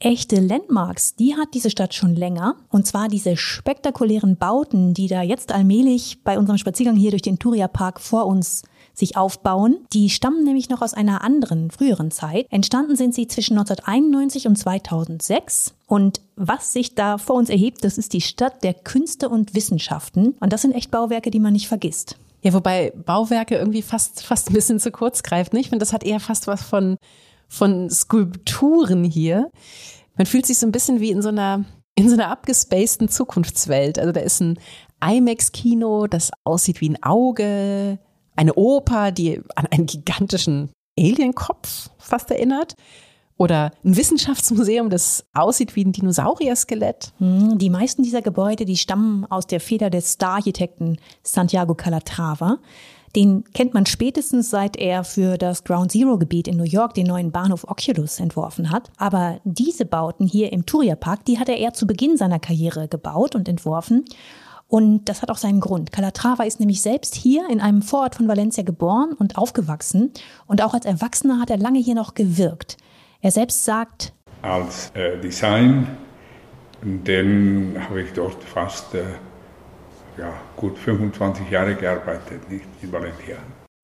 [0.00, 2.56] echte Landmarks, die hat diese Stadt schon länger.
[2.70, 7.38] Und zwar diese spektakulären Bauten, die da jetzt allmählich bei unserem Spaziergang hier durch den
[7.38, 8.62] Turia Park vor uns
[8.94, 9.78] sich aufbauen.
[9.92, 12.46] Die stammen nämlich noch aus einer anderen, früheren Zeit.
[12.50, 15.74] Entstanden sind sie zwischen 1991 und 2006.
[15.86, 20.36] Und was sich da vor uns erhebt, das ist die Stadt der Künste und Wissenschaften.
[20.40, 22.16] Und das sind echt Bauwerke, die man nicht vergisst.
[22.42, 25.52] Ja, wobei Bauwerke irgendwie fast, fast ein bisschen zu kurz greift.
[25.52, 25.60] Ne?
[25.60, 26.96] Ich finde, das hat eher fast was von,
[27.50, 29.50] von Skulpturen hier.
[30.16, 31.64] Man fühlt sich so ein bisschen wie in so einer,
[31.96, 33.98] in so einer abgespaceden Zukunftswelt.
[33.98, 34.58] Also da ist ein
[35.04, 37.98] IMAX-Kino, das aussieht wie ein Auge,
[38.36, 42.74] eine Oper, die an einen gigantischen Alienkopf fast erinnert.
[43.36, 47.14] Oder ein Wissenschaftsmuseum, das aussieht wie ein Dinosaurier-Skelett.
[47.18, 52.58] Hm, die meisten dieser Gebäude, die stammen aus der Feder des Star-Architekten Santiago Calatrava.
[53.16, 57.06] Den kennt man spätestens seit er für das Ground Zero Gebiet in New York den
[57.06, 58.90] neuen Bahnhof Oculus entworfen hat.
[58.98, 62.86] Aber diese Bauten hier im Turia Park, die hat er eher zu Beginn seiner Karriere
[62.86, 64.04] gebaut und entworfen.
[64.68, 65.90] Und das hat auch seinen Grund.
[65.90, 70.12] Calatrava ist nämlich selbst hier in einem Vorort von Valencia geboren und aufgewachsen.
[70.46, 72.76] Und auch als Erwachsener hat er lange hier noch gewirkt.
[73.20, 75.88] Er selbst sagt, als äh, Design,
[76.82, 79.02] dann habe ich dort fast äh,
[80.20, 83.36] ja, gut 25 Jahre gearbeitet, nicht in Valencia.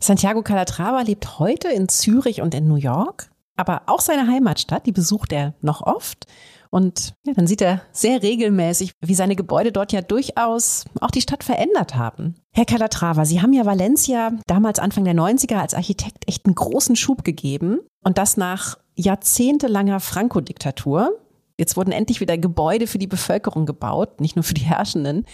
[0.02, 4.92] Santiago Calatrava lebt heute in Zürich und in New York, aber auch seine Heimatstadt, die
[4.92, 6.26] besucht er noch oft.
[6.68, 11.22] Und ja, dann sieht er sehr regelmäßig, wie seine Gebäude dort ja durchaus auch die
[11.22, 12.34] Stadt verändert haben.
[12.52, 16.96] Herr Calatrava, Sie haben ja Valencia damals Anfang der 90er als Architekt echt einen großen
[16.96, 17.80] Schub gegeben.
[18.04, 21.18] Und das nach jahrzehntelanger Franco-Diktatur.
[21.58, 25.24] Jetzt wurden endlich wieder Gebäude für die Bevölkerung gebaut, nicht nur für die Herrschenden.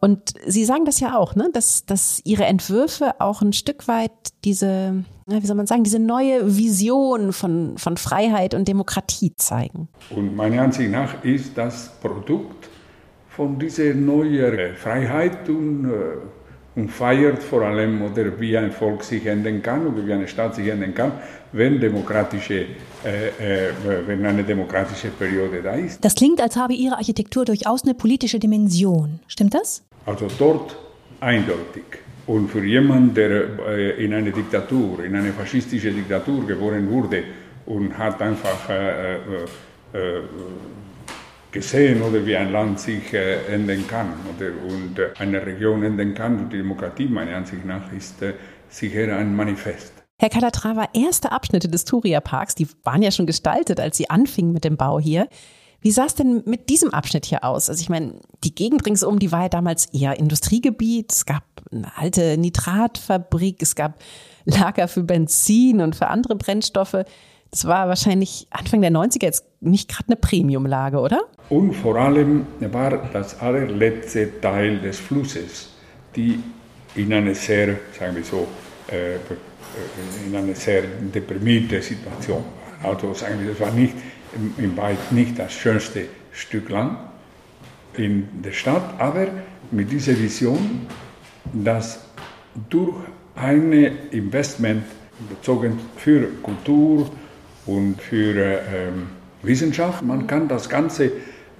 [0.00, 1.48] Und Sie sagen das ja auch, ne?
[1.52, 4.12] dass, dass Ihre Entwürfe auch ein Stück weit
[4.44, 9.88] diese, wie soll man sagen, diese neue Vision von, von Freiheit und Demokratie zeigen.
[10.10, 12.68] Und meiner Ansicht nach ist das Produkt
[13.28, 16.18] von dieser neuen Freiheit und, äh,
[16.76, 20.54] und feiert vor allem, oder wie ein Volk sich ändern kann oder wie eine Stadt
[20.54, 21.12] sich ändern kann,
[21.52, 22.66] wenn, demokratische,
[23.04, 23.72] äh, äh,
[24.06, 26.04] wenn eine demokratische Periode da ist.
[26.04, 29.20] Das klingt, als habe Ihre Architektur durchaus eine politische Dimension.
[29.26, 29.82] Stimmt das?
[30.04, 30.76] Also dort
[31.20, 31.84] eindeutig.
[32.26, 37.22] Und für jemanden, der äh, in eine Diktatur, in eine faschistische Diktatur geboren wurde
[37.64, 39.18] und hat einfach äh, äh,
[39.94, 40.20] äh
[41.52, 46.14] gesehen, oder wie ein Land sich äh, ändern kann oder, und äh, eine Region ändern
[46.14, 48.16] kann, die Demokratie meiner Ansicht nach ist
[48.68, 49.92] sicher ein Manifest.
[50.18, 54.52] Herr Calatrava, erste Abschnitte des Turia Parks, die waren ja schon gestaltet, als Sie anfingen
[54.52, 55.28] mit dem Bau hier.
[55.80, 57.68] Wie sah es denn mit diesem Abschnitt hier aus?
[57.68, 61.12] Also ich meine, die Gegend ringsum, die war ja damals eher Industriegebiet.
[61.12, 64.02] Es gab eine alte Nitratfabrik, es gab
[64.46, 67.04] Lager für Benzin und für andere Brennstoffe.
[67.50, 71.22] Das war wahrscheinlich Anfang der 90er jetzt nicht gerade eine Premiumlage, oder?
[71.48, 75.70] Und vor allem war das allerletzte Teil des Flusses,
[76.14, 76.40] die
[76.94, 78.46] in eine sehr, sagen wir so,
[78.88, 79.16] äh,
[80.26, 82.42] in eine sehr deprimierte Situation
[82.82, 82.90] war.
[82.92, 83.94] Also sagen wir, das war nicht
[84.58, 86.98] im Wald nicht das schönste Stück Land
[87.94, 89.28] in der Stadt, aber
[89.70, 90.86] mit dieser Vision,
[91.52, 92.04] dass
[92.68, 92.96] durch
[93.34, 93.72] ein
[94.10, 94.84] Investment
[95.28, 97.10] bezogen für Kultur
[97.66, 99.08] und für ähm,
[99.42, 101.12] Wissenschaft, man kann das Ganze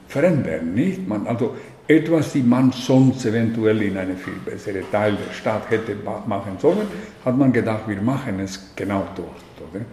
[0.08, 1.06] verändern, nicht?
[1.06, 1.56] Man, also
[1.88, 6.86] etwas, die man sonst eventuell in einem viel besseren Teil der Stadt hätte machen sollen,
[7.24, 9.72] hat man gedacht, wir machen es genau dort.
[9.72, 9.84] Oder?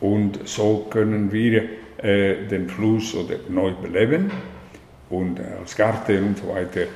[0.00, 1.62] Und so können wir
[1.98, 4.30] äh, den Fluss oder neu beleben
[5.10, 6.86] und äh, als Garten und so weiter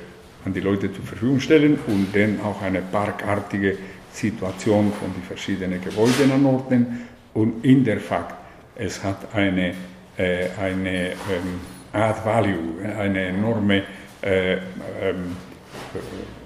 [0.45, 3.77] an die Leute zur Verfügung stellen und dann auch eine parkartige
[4.13, 7.03] Situation von den verschiedenen Gebäuden anordnen
[7.37, 8.35] und in der Fakt,
[8.75, 9.75] es hat eine,
[10.17, 11.61] äh, eine ähm,
[11.93, 13.83] Add Value, eine enorme
[14.23, 15.37] äh, ähm,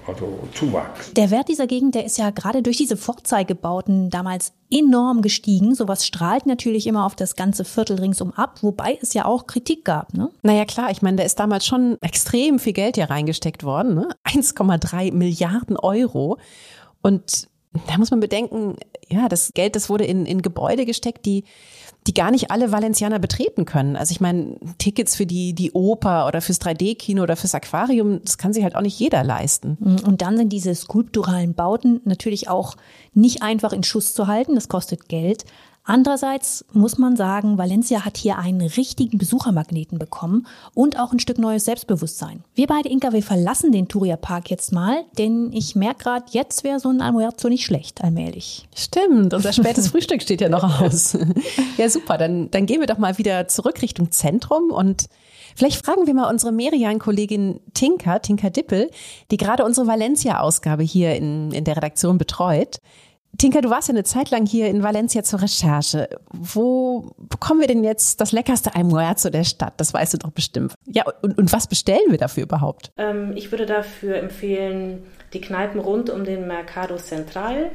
[0.05, 1.13] also Zuwachs.
[1.13, 5.75] Der Wert dieser Gegend, der ist ja gerade durch diese Vorzeigebauten damals enorm gestiegen.
[5.75, 9.85] Sowas strahlt natürlich immer auf das ganze Viertel ringsum ab, wobei es ja auch Kritik
[9.85, 10.13] gab.
[10.13, 10.29] Ne?
[10.41, 13.95] Naja klar, ich meine, da ist damals schon extrem viel Geld hier reingesteckt worden.
[13.95, 14.09] Ne?
[14.25, 16.37] 1,3 Milliarden Euro.
[17.01, 17.47] Und
[17.87, 18.75] da muss man bedenken,
[19.09, 21.43] ja, das Geld, das wurde in, in Gebäude gesteckt, die
[22.07, 23.95] die gar nicht alle Valencianer betreten können.
[23.95, 28.39] Also ich meine, Tickets für die, die Oper oder fürs 3D-Kino oder fürs Aquarium, das
[28.39, 29.77] kann sich halt auch nicht jeder leisten.
[29.79, 29.99] Mhm.
[30.07, 32.75] Und dann sind diese skulpturalen Bauten natürlich auch
[33.13, 34.55] nicht einfach in Schuss zu halten.
[34.55, 35.45] Das kostet Geld.
[35.83, 41.39] Andererseits muss man sagen, Valencia hat hier einen richtigen Besuchermagneten bekommen und auch ein Stück
[41.39, 42.43] neues Selbstbewusstsein.
[42.53, 46.63] Wir beide, Inka, wir verlassen den Turia Park jetzt mal, denn ich merke gerade, jetzt
[46.63, 48.67] wäre so ein Almuerzo nicht schlecht, allmählich.
[48.75, 51.17] Stimmt, unser spätes Frühstück steht ja noch aus.
[51.77, 55.07] ja, super, dann, dann gehen wir doch mal wieder zurück Richtung Zentrum und
[55.55, 58.89] Vielleicht fragen wir mal unsere Merian-Kollegin Tinka, Tinka Dippel,
[59.31, 62.77] die gerade unsere Valencia-Ausgabe hier in, in der Redaktion betreut.
[63.41, 66.07] Tinka, du warst ja eine Zeit lang hier in Valencia zur Recherche.
[66.29, 69.73] Wo bekommen wir denn jetzt das leckerste Almuerzo der Stadt?
[69.77, 70.75] Das weißt du doch bestimmt.
[70.85, 72.91] Ja, und, und was bestellen wir dafür überhaupt?
[72.97, 77.71] Ähm, ich würde dafür empfehlen, die Kneipen rund um den Mercado Central.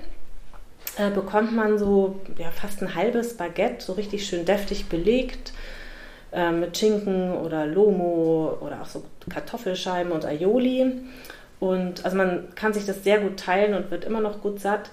[0.98, 5.52] Äh, bekommt man so ja, fast ein halbes Baguette, so richtig schön deftig belegt,
[6.30, 10.92] äh, mit Schinken oder Lomo oder auch so Kartoffelscheiben und Aioli.
[11.58, 14.90] Und also man kann sich das sehr gut teilen und wird immer noch gut satt.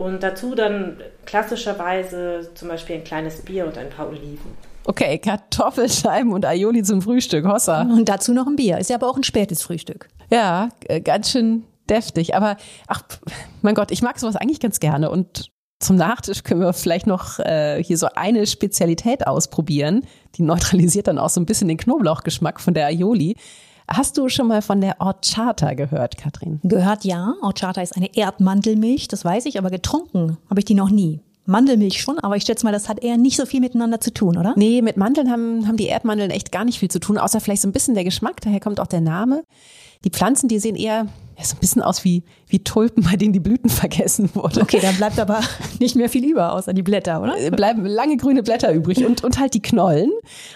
[0.00, 4.56] Und dazu dann klassischerweise zum Beispiel ein kleines Bier und ein paar Oliven.
[4.86, 7.82] Okay, Kartoffelscheiben und Aioli zum Frühstück, Hossa.
[7.82, 8.78] Und dazu noch ein Bier.
[8.78, 10.08] Ist ja aber auch ein spätes Frühstück.
[10.30, 12.34] Ja, äh, ganz schön deftig.
[12.34, 13.02] Aber ach,
[13.60, 15.10] mein Gott, ich mag sowas eigentlich ganz gerne.
[15.10, 20.06] Und zum Nachtisch können wir vielleicht noch äh, hier so eine Spezialität ausprobieren.
[20.36, 23.36] Die neutralisiert dann auch so ein bisschen den Knoblauchgeschmack von der Aioli.
[23.92, 26.60] Hast du schon mal von der Orchata gehört, Katrin?
[26.62, 27.34] Gehört ja.
[27.42, 31.20] Orchata ist eine Erdmandelmilch, das weiß ich, aber getrunken habe ich die noch nie.
[31.46, 34.38] Mandelmilch schon, aber ich schätze mal, das hat eher nicht so viel miteinander zu tun,
[34.38, 34.54] oder?
[34.56, 37.62] Nee, mit Mandeln haben, haben die Erdmandeln echt gar nicht viel zu tun, außer vielleicht
[37.62, 39.42] so ein bisschen der Geschmack, daher kommt auch der Name.
[40.04, 41.06] Die Pflanzen, die sehen eher
[41.40, 44.62] ja, so ein bisschen aus wie, wie Tulpen, bei denen die Blüten vergessen wurden.
[44.62, 45.40] Okay, dann bleibt aber
[45.78, 47.38] nicht mehr viel über, außer die Blätter, oder?
[47.38, 50.10] Äh, bleiben lange grüne Blätter übrig und, und halt die Knollen.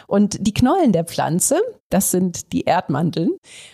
[0.07, 3.31] Und die Knollen der Pflanze, das sind die Erdmandeln.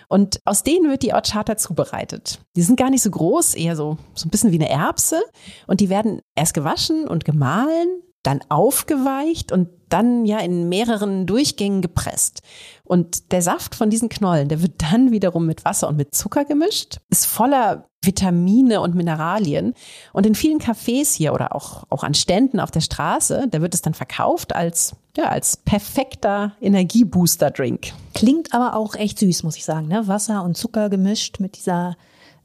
[0.09, 2.41] Und aus denen wird die Orchata zubereitet.
[2.57, 5.21] Die sind gar nicht so groß, eher so, so ein bisschen wie eine Erbse.
[5.67, 11.83] Und die werden erst gewaschen und gemahlen, dann aufgeweicht und dann ja in mehreren Durchgängen
[11.83, 12.43] gepresst.
[12.85, 16.45] Und der Saft von diesen Knollen, der wird dann wiederum mit Wasser und mit Zucker
[16.45, 19.75] gemischt, ist voller Vitamine und Mineralien.
[20.13, 23.75] Und in vielen Cafés hier oder auch, auch an Ständen auf der Straße, da wird
[23.75, 27.93] es dann verkauft als, ja, als perfekter Energiebooster-Drink.
[28.15, 30.09] Klingt aber auch echt süß, muss ich sagen, ne?
[30.09, 31.97] Wasser und Zucker gemischt mit dieser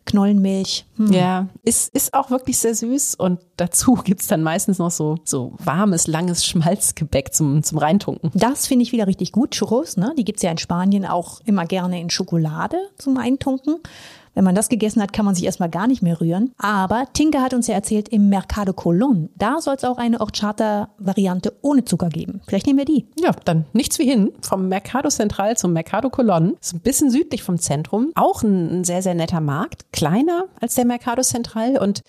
[0.06, 0.86] Knollenmilch.
[0.98, 1.12] Hm.
[1.12, 5.54] Ja, ist, ist auch wirklich sehr süß und dazu gibt's dann meistens noch so, so
[5.58, 8.32] warmes, langes Schmalzgebäck zum, zum Reintunken.
[8.34, 9.52] Das finde ich wieder richtig gut.
[9.52, 10.14] Churros, ne?
[10.18, 13.78] die gibt's ja in Spanien auch immer gerne in Schokolade zum Eintunken.
[14.36, 16.54] Wenn man das gegessen hat, kann man sich erstmal gar nicht mehr rühren.
[16.58, 21.54] Aber Tinka hat uns ja erzählt, im Mercado Colón, da soll es auch eine Horchata-Variante
[21.62, 22.42] ohne Zucker geben.
[22.46, 23.08] Vielleicht nehmen wir die.
[23.18, 24.32] Ja, dann nichts wie hin.
[24.42, 26.60] Vom Mercado Central zum Mercado Colón.
[26.60, 28.12] Ist ein bisschen südlich vom Zentrum.
[28.16, 29.92] Auch ein sehr, sehr netter Markt.
[29.94, 32.04] Kleiner als der Mercado Central und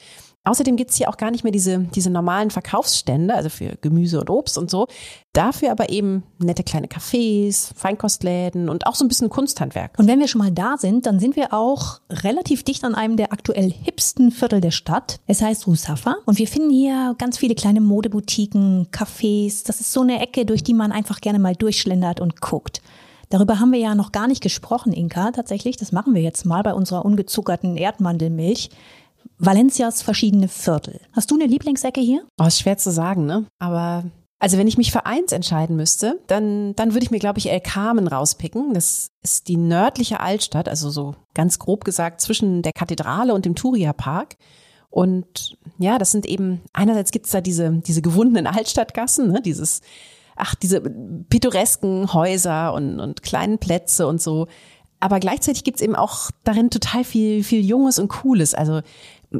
[0.47, 4.31] Außerdem gibt's hier auch gar nicht mehr diese, diese normalen Verkaufsstände, also für Gemüse und
[4.31, 4.87] Obst und so.
[5.33, 9.99] Dafür aber eben nette kleine Cafés, Feinkostläden und auch so ein bisschen Kunsthandwerk.
[9.99, 13.17] Und wenn wir schon mal da sind, dann sind wir auch relativ dicht an einem
[13.17, 15.19] der aktuell hipsten Viertel der Stadt.
[15.27, 19.67] Es heißt Rusafa und wir finden hier ganz viele kleine Modeboutiquen, Cafés.
[19.67, 22.83] Das ist so eine Ecke, durch die man einfach gerne mal durchschlendert und guckt.
[23.31, 25.77] Darüber haben wir ja noch gar nicht gesprochen, Inka, tatsächlich.
[25.77, 28.71] Das machen wir jetzt mal bei unserer ungezuckerten Erdmandelmilch.
[29.39, 31.01] Valencias verschiedene Viertel.
[31.13, 32.27] Hast du eine Lieblingsecke hier?
[32.41, 33.47] Oh, ist schwer zu sagen, ne?
[33.59, 34.05] Aber
[34.39, 37.51] also wenn ich mich für eins entscheiden müsste, dann, dann würde ich mir, glaube ich,
[37.51, 38.75] El Carmen rauspicken.
[38.75, 43.55] Das ist die nördliche Altstadt, also so ganz grob gesagt zwischen der Kathedrale und dem
[43.55, 44.37] Turia Park.
[44.91, 49.41] Und ja, das sind eben, einerseits gibt's da diese, diese gewundenen Altstadtgassen, ne?
[49.43, 49.81] dieses,
[50.37, 54.49] ach, diese pittoresken Häuser und, und kleinen Plätze und so.
[55.01, 58.55] Aber gleichzeitig gibt's eben auch darin total viel, viel Junges und Cooles.
[58.55, 58.81] Also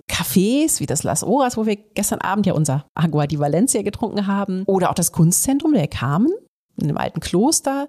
[0.09, 4.27] Cafés wie das Las Horas, wo wir gestern Abend ja unser Agua di Valencia getrunken
[4.27, 6.33] haben, oder auch das Kunstzentrum der Carmen
[6.81, 7.89] in dem alten Kloster.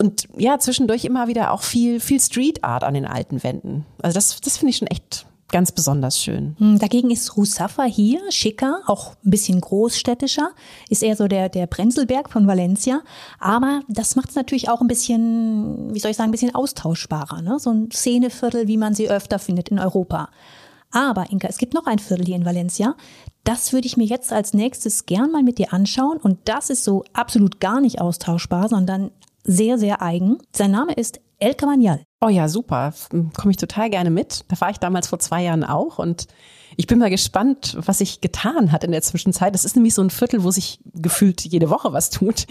[0.00, 3.84] Und ja, zwischendurch immer wieder auch viel, viel Street Art an den alten Wänden.
[4.00, 6.54] Also das, das finde ich schon echt ganz besonders schön.
[6.58, 10.50] Hm, dagegen ist Rusafa hier schicker, auch ein bisschen großstädtischer,
[10.88, 13.02] ist eher so der, der Brenzelberg von Valencia.
[13.38, 17.42] Aber das macht es natürlich auch ein bisschen, wie soll ich sagen, ein bisschen austauschbarer.
[17.42, 17.58] Ne?
[17.58, 20.30] So ein Szeneviertel, wie man sie öfter findet in Europa.
[20.90, 22.96] Aber Inka, es gibt noch ein Viertel hier in Valencia.
[23.44, 26.18] Das würde ich mir jetzt als nächstes gern mal mit dir anschauen.
[26.18, 29.10] Und das ist so absolut gar nicht austauschbar, sondern
[29.44, 30.38] sehr, sehr eigen.
[30.54, 32.02] Sein Name ist El Cabanyal.
[32.20, 32.92] Oh ja, super.
[33.08, 34.44] Komme ich total gerne mit.
[34.48, 36.26] Da war ich damals vor zwei Jahren auch und
[36.76, 39.54] ich bin mal gespannt, was sich getan hat in der Zwischenzeit.
[39.54, 42.46] Das ist nämlich so ein Viertel, wo sich gefühlt jede Woche was tut.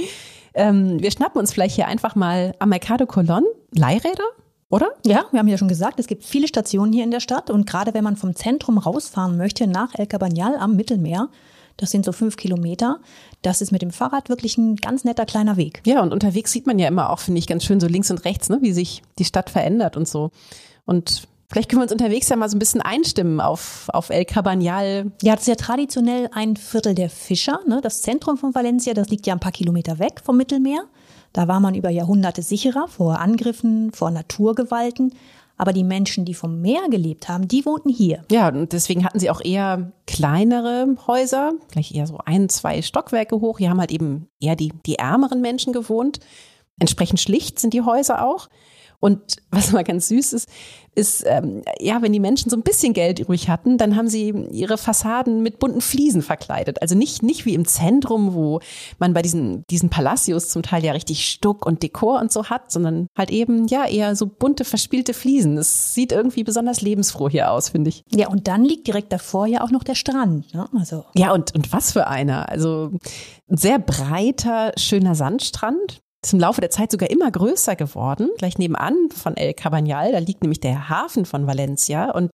[0.53, 4.23] Ähm, wir schnappen uns vielleicht hier einfach mal am Mercado Colon Leihräder
[4.69, 4.91] oder?
[5.05, 7.65] Ja, wir haben ja schon gesagt, es gibt viele Stationen hier in der Stadt und
[7.65, 11.29] gerade wenn man vom Zentrum rausfahren möchte nach El Cabanyal am Mittelmeer,
[11.77, 12.99] das sind so fünf Kilometer.
[13.41, 15.81] Das ist mit dem Fahrrad wirklich ein ganz netter kleiner Weg.
[15.85, 18.25] Ja, und unterwegs sieht man ja immer auch, finde ich, ganz schön so links und
[18.25, 20.31] rechts, ne, wie sich die Stadt verändert und so.
[20.85, 24.23] Und Vielleicht können wir uns unterwegs ja mal so ein bisschen einstimmen auf, auf El
[24.23, 25.11] Cabanyal.
[25.23, 27.59] Ja, das ist ja traditionell ein Viertel der Fischer.
[27.67, 27.79] Ne?
[27.81, 30.83] Das Zentrum von Valencia, das liegt ja ein paar Kilometer weg vom Mittelmeer.
[31.33, 35.13] Da war man über Jahrhunderte sicherer vor Angriffen, vor Naturgewalten.
[35.57, 38.23] Aber die Menschen, die vom Meer gelebt haben, die wohnten hier.
[38.31, 43.41] Ja, und deswegen hatten sie auch eher kleinere Häuser, vielleicht eher so ein, zwei Stockwerke
[43.41, 43.57] hoch.
[43.57, 46.21] Hier haben halt eben eher die, die ärmeren Menschen gewohnt.
[46.79, 48.47] Entsprechend schlicht sind die Häuser auch.
[48.99, 50.49] Und was mal ganz süß ist,
[50.95, 54.29] ist, ähm, ja, wenn die Menschen so ein bisschen Geld übrig hatten, dann haben sie
[54.51, 56.81] ihre Fassaden mit bunten Fliesen verkleidet.
[56.81, 58.59] Also nicht, nicht wie im Zentrum, wo
[58.97, 62.71] man bei diesen, diesen Palacios zum Teil ja richtig Stuck und Dekor und so hat,
[62.71, 65.57] sondern halt eben, ja, eher so bunte, verspielte Fliesen.
[65.57, 68.03] Es sieht irgendwie besonders lebensfroh hier aus, finde ich.
[68.11, 70.53] Ja, und dann liegt direkt davor ja auch noch der Strand.
[70.53, 70.67] Ne?
[70.77, 71.05] Also.
[71.15, 72.49] Ja, und, und was für einer.
[72.49, 72.91] Also
[73.49, 78.29] ein sehr breiter, schöner Sandstrand ist im Laufe der Zeit sogar immer größer geworden.
[78.37, 82.31] Gleich nebenan von El Cabanyal, da liegt nämlich der Hafen von Valencia und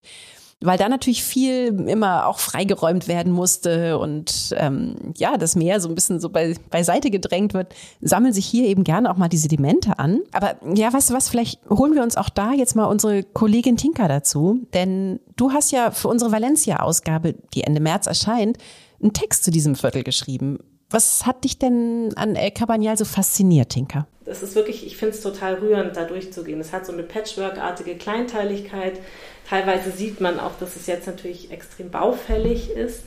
[0.62, 5.90] weil da natürlich viel immer auch freigeräumt werden musste und ähm, ja, das Meer so
[5.90, 9.38] ein bisschen so bei, beiseite gedrängt wird, sammeln sich hier eben gerne auch mal die
[9.38, 10.22] Sedimente an.
[10.32, 13.76] Aber ja, weißt du was, vielleicht holen wir uns auch da jetzt mal unsere Kollegin
[13.78, 18.58] Tinka dazu, denn du hast ja für unsere Valencia-Ausgabe, die Ende März erscheint,
[19.02, 20.60] einen Text zu diesem Viertel geschrieben.
[20.90, 24.08] Was hat dich denn an El Cabanyal so fasziniert, Tinka?
[24.26, 26.60] Das ist wirklich, ich finde es total rührend, da durchzugehen.
[26.60, 29.00] Es hat so eine Patchwork-artige Kleinteiligkeit.
[29.48, 33.04] Teilweise sieht man auch, dass es jetzt natürlich extrem baufällig ist,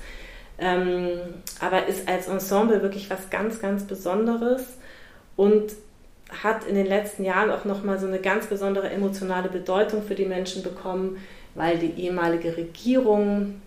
[0.59, 1.19] ähm,
[1.61, 4.63] aber ist als Ensemble wirklich was ganz, ganz Besonderes
[5.37, 5.73] und
[6.43, 10.27] hat in den letzten Jahren auch nochmal so eine ganz besondere emotionale Bedeutung für die
[10.27, 11.19] Menschen bekommen,
[11.55, 13.61] weil die ehemalige Regierung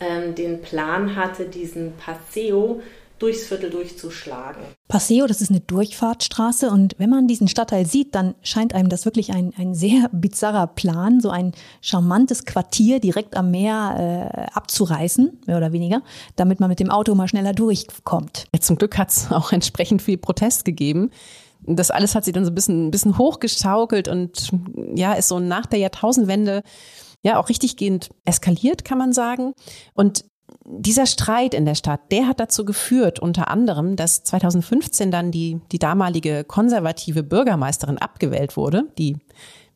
[0.00, 2.82] ähm, den Plan hatte, diesen Paseo
[3.24, 4.62] durchs Viertel durchzuschlagen.
[4.86, 9.06] Paseo, das ist eine Durchfahrtsstraße und wenn man diesen Stadtteil sieht, dann scheint einem das
[9.06, 15.40] wirklich ein, ein sehr bizarrer Plan, so ein charmantes Quartier direkt am Meer äh, abzureißen,
[15.46, 16.02] mehr oder weniger,
[16.36, 18.44] damit man mit dem Auto mal schneller durchkommt.
[18.54, 21.10] Ja, zum Glück hat es auch entsprechend viel Protest gegeben.
[21.66, 24.50] Das alles hat sich dann so ein bisschen, ein bisschen hochgeschaukelt und
[24.94, 26.62] ja, ist so nach der Jahrtausendwende
[27.22, 29.54] ja auch richtiggehend eskaliert, kann man sagen.
[29.94, 30.26] Und
[30.64, 35.60] dieser Streit in der Stadt, der hat dazu geführt, unter anderem, dass 2015 dann die,
[35.72, 39.16] die damalige konservative Bürgermeisterin abgewählt wurde, die,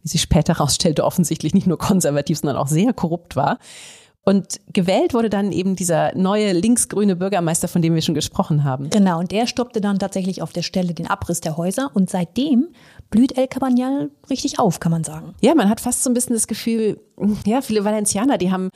[0.02, 3.58] wie sich später herausstellte, offensichtlich nicht nur konservativ, sondern auch sehr korrupt war.
[4.28, 8.90] Und gewählt wurde dann eben dieser neue linksgrüne Bürgermeister, von dem wir schon gesprochen haben.
[8.90, 11.90] Genau, und der stoppte dann tatsächlich auf der Stelle den Abriss der Häuser.
[11.94, 12.68] Und seitdem
[13.08, 15.34] blüht El Cabanyal richtig auf, kann man sagen.
[15.40, 17.00] Ja, man hat fast so ein bisschen das Gefühl,
[17.46, 18.68] ja, viele Valencianer, die haben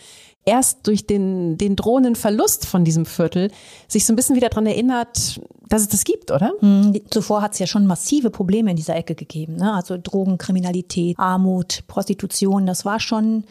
[0.44, 3.50] erst durch den, den drohenden Verlust von diesem Viertel
[3.88, 6.52] sich so ein bisschen wieder dran erinnert, dass es das gibt, oder?
[6.61, 9.57] Mhm, zuvor hat es ja schon massive Probleme in dieser Ecke gegeben.
[9.57, 9.72] Ne?
[9.72, 13.44] Also Drogenkriminalität, Armut, Prostitution, das war schon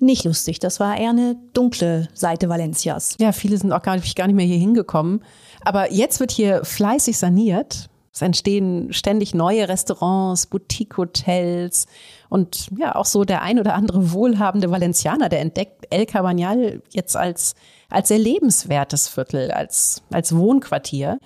[0.00, 0.58] nicht lustig.
[0.58, 3.16] Das war eher eine dunkle Seite Valencias.
[3.20, 5.22] Ja, viele sind auch gar nicht, gar nicht mehr hier hingekommen.
[5.64, 7.88] Aber jetzt wird hier fleißig saniert.
[8.14, 11.86] Es entstehen ständig neue Restaurants, Boutique-Hotels
[12.28, 17.16] und ja, auch so der ein oder andere wohlhabende Valencianer, der entdeckt El Cabanyal jetzt
[17.16, 17.56] als,
[17.90, 21.18] als sehr lebenswertes Viertel, als, als Wohnquartier.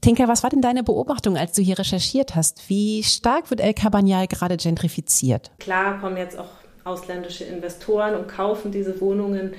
[0.00, 2.68] Tinker, was war denn deine Beobachtung, als du hier recherchiert hast?
[2.68, 5.50] Wie stark wird El Cabanyal gerade gentrifiziert?
[5.58, 6.50] Klar kommen jetzt auch
[6.84, 9.54] ausländische Investoren und kaufen diese Wohnungen,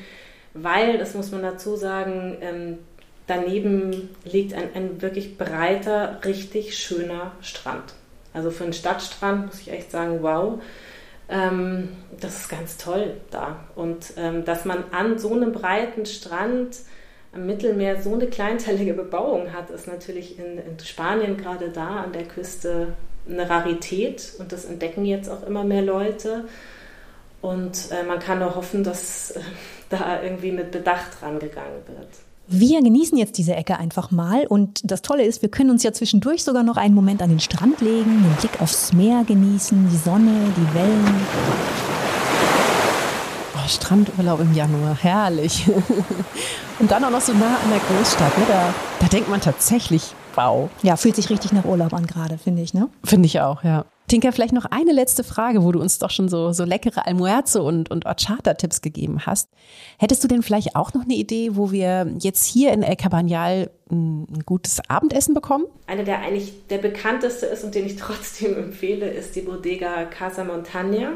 [0.54, 2.78] weil, das muss man dazu sagen, ähm,
[3.28, 7.94] daneben liegt ein, ein wirklich breiter, richtig schöner Strand.
[8.34, 10.62] Also für einen Stadtstrand muss ich echt sagen, wow,
[11.30, 13.60] ähm, das ist ganz toll da.
[13.76, 16.78] Und ähm, dass man an so einem breiten Strand
[17.34, 22.14] am Mittelmeer so eine kleinteilige Bebauung hat, ist natürlich in, in Spanien gerade da an
[22.14, 22.94] der Küste
[23.28, 26.46] eine Rarität und das entdecken jetzt auch immer mehr Leute.
[27.42, 29.42] Und äh, man kann nur hoffen, dass äh,
[29.90, 32.10] da irgendwie mit Bedacht rangegangen wird.
[32.48, 35.94] Wir genießen jetzt diese Ecke einfach mal und das Tolle ist, wir können uns ja
[35.94, 39.98] zwischendurch sogar noch einen Moment an den Strand legen, den Blick aufs Meer genießen, die
[39.98, 41.16] Sonne, die Wellen.
[43.56, 45.70] Oh, Strandurlaub im Januar, herrlich.
[46.80, 48.44] und dann auch noch so nah an der Großstadt, ne?
[48.50, 50.70] da, da denkt man tatsächlich, wow.
[50.82, 52.90] Ja, fühlt sich richtig nach Urlaub an gerade, finde ich, ne?
[53.06, 53.86] Finde ich auch, ja.
[54.14, 57.68] Tinka, vielleicht noch eine letzte Frage, wo du uns doch schon so, so leckere Almuerzo
[57.68, 59.50] und, und Horchata-Tipps gegeben hast.
[59.98, 63.72] Hättest du denn vielleicht auch noch eine Idee, wo wir jetzt hier in El Cabanyal
[63.90, 65.66] ein, gutes Abendessen bekommen?
[65.88, 70.44] Einer, der eigentlich der bekannteste ist und den ich trotzdem empfehle, ist die Bodega Casa
[70.44, 71.14] Montagna.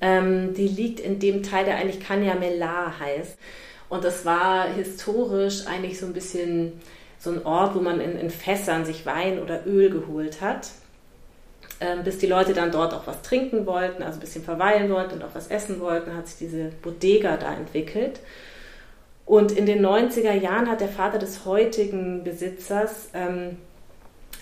[0.00, 3.36] Ähm, die liegt in dem Teil, der eigentlich Canyamelar heißt.
[3.90, 6.80] Und das war historisch eigentlich so ein bisschen
[7.18, 10.70] so ein Ort, wo man in, in Fässern sich Wein oder Öl geholt hat.
[11.78, 15.16] Ähm, bis die Leute dann dort auch was trinken wollten, also ein bisschen verweilen wollten
[15.16, 18.20] und auch was essen wollten, hat sich diese Bodega da entwickelt.
[19.26, 23.58] Und in den 90er Jahren hat der Vater des heutigen Besitzers ähm,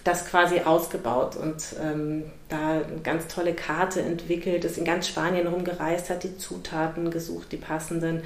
[0.04, 5.46] das quasi ausgebaut und ähm, da eine ganz tolle Karte entwickelt, ist in ganz Spanien
[5.46, 8.22] rumgereist, hat die Zutaten gesucht, die passenden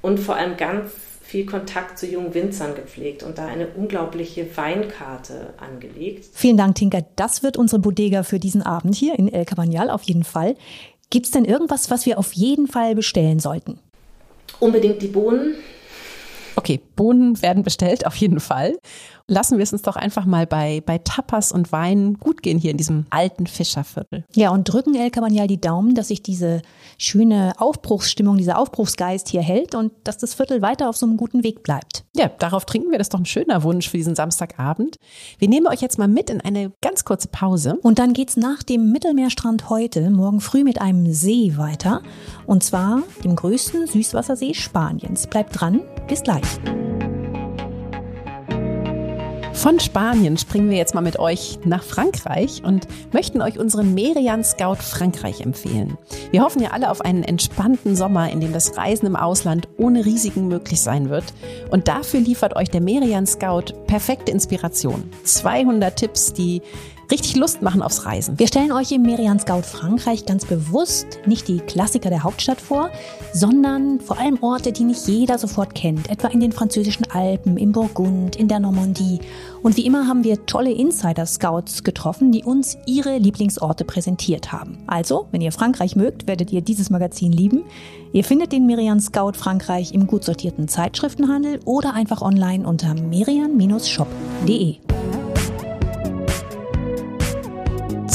[0.00, 0.92] und vor allem ganz
[1.28, 6.24] viel Kontakt zu jungen Winzern gepflegt und da eine unglaubliche Weinkarte angelegt.
[6.32, 7.02] Vielen Dank, Tinka.
[7.16, 10.56] Das wird unsere Bodega für diesen Abend hier in El Cabanyal auf jeden Fall.
[11.10, 13.78] Gibt es denn irgendwas, was wir auf jeden Fall bestellen sollten?
[14.58, 15.56] Unbedingt die Bohnen.
[16.56, 18.78] Okay, Bohnen werden bestellt, auf jeden Fall
[19.28, 22.70] lassen wir es uns doch einfach mal bei, bei Tapas und Wein gut gehen hier
[22.70, 24.24] in diesem alten Fischerviertel.
[24.34, 26.62] Ja, und drücken El Cabanyal die Daumen, dass sich diese
[26.96, 31.44] schöne Aufbruchsstimmung, dieser Aufbruchsgeist hier hält und dass das Viertel weiter auf so einem guten
[31.44, 32.04] Weg bleibt.
[32.16, 32.98] Ja, darauf trinken wir.
[32.98, 34.96] Das ist doch ein schöner Wunsch für diesen Samstagabend.
[35.38, 37.78] Wir nehmen euch jetzt mal mit in eine ganz kurze Pause.
[37.82, 42.02] Und dann geht's nach dem Mittelmeerstrand heute morgen früh mit einem See weiter.
[42.46, 45.26] Und zwar dem größten Süßwassersee Spaniens.
[45.26, 45.82] Bleibt dran.
[46.08, 46.58] Bis gleich.
[49.58, 54.44] Von Spanien springen wir jetzt mal mit euch nach Frankreich und möchten euch unseren Merian
[54.44, 55.98] Scout Frankreich empfehlen.
[56.30, 60.06] Wir hoffen ja alle auf einen entspannten Sommer, in dem das Reisen im Ausland ohne
[60.06, 61.24] Risiken möglich sein wird.
[61.72, 65.10] Und dafür liefert euch der Merian Scout perfekte Inspiration.
[65.24, 66.62] 200 Tipps, die
[67.10, 68.38] richtig Lust machen aufs Reisen.
[68.38, 72.90] Wir stellen euch im Merian Scout Frankreich ganz bewusst nicht die Klassiker der Hauptstadt vor,
[73.32, 77.72] sondern vor allem Orte, die nicht jeder sofort kennt, etwa in den französischen Alpen, im
[77.72, 79.20] Burgund, in der Normandie.
[79.62, 84.78] Und wie immer haben wir tolle Insider-Scouts getroffen, die uns ihre Lieblingsorte präsentiert haben.
[84.86, 87.64] Also, wenn ihr Frankreich mögt, werdet ihr dieses Magazin lieben.
[88.12, 94.76] Ihr findet den Merian Scout Frankreich im gut sortierten Zeitschriftenhandel oder einfach online unter merian-shop.de.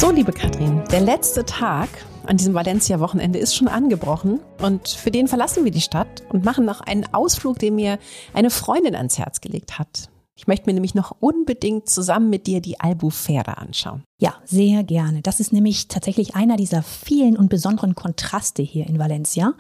[0.03, 1.87] So, liebe Katrin, der letzte Tag
[2.25, 6.65] an diesem Valencia-Wochenende ist schon angebrochen und für den verlassen wir die Stadt und machen
[6.65, 7.97] noch einen Ausflug, den mir
[8.33, 10.09] eine Freundin ans Herz gelegt hat.
[10.35, 14.03] Ich möchte mir nämlich noch unbedingt zusammen mit dir die Albufera anschauen.
[14.19, 15.21] Ja, sehr gerne.
[15.21, 19.53] Das ist nämlich tatsächlich einer dieser vielen und besonderen Kontraste hier in Valencia.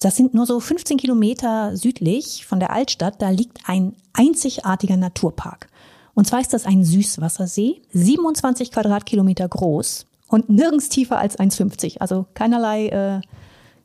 [0.00, 3.20] Das sind nur so 15 Kilometer südlich von der Altstadt.
[3.20, 5.68] Da liegt ein einzigartiger Naturpark.
[6.14, 11.98] Und zwar ist das ein Süßwassersee, 27 Quadratkilometer groß und nirgends tiefer als 1,50.
[11.98, 13.20] Also keinerlei äh,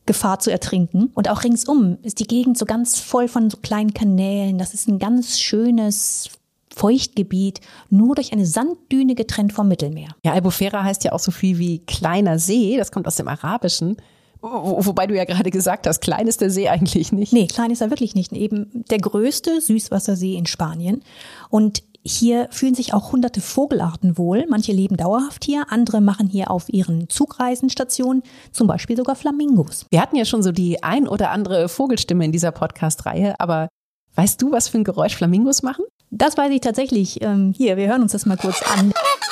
[0.06, 1.12] Gefahr zu ertrinken.
[1.14, 4.58] Und auch ringsum ist die Gegend so ganz voll von so kleinen Kanälen.
[4.58, 6.30] Das ist ein ganz schönes
[6.74, 10.10] Feuchtgebiet, nur durch eine Sanddüne getrennt vom Mittelmeer.
[10.24, 12.78] Ja, Albufera heißt ja auch so viel wie kleiner See.
[12.78, 13.98] Das kommt aus dem Arabischen.
[14.42, 17.34] Wo, wobei du ja gerade gesagt hast, klein ist der See eigentlich nicht.
[17.34, 18.32] Nee, klein ist er wirklich nicht.
[18.34, 21.02] Eben der größte Süßwassersee in Spanien.
[21.50, 24.45] Und hier fühlen sich auch hunderte Vogelarten wohl.
[24.49, 29.86] Manche leben dauerhaft hier, andere machen hier auf ihren Zugreisen Station, zum Beispiel sogar Flamingos.
[29.89, 33.68] Wir hatten ja schon so die ein oder andere Vogelstimme in dieser Podcast-Reihe, aber
[34.16, 35.86] weißt du, was für ein Geräusch Flamingos machen?
[36.10, 37.22] Das weiß ich tatsächlich.
[37.22, 38.93] Ähm, hier, wir hören uns das mal kurz an.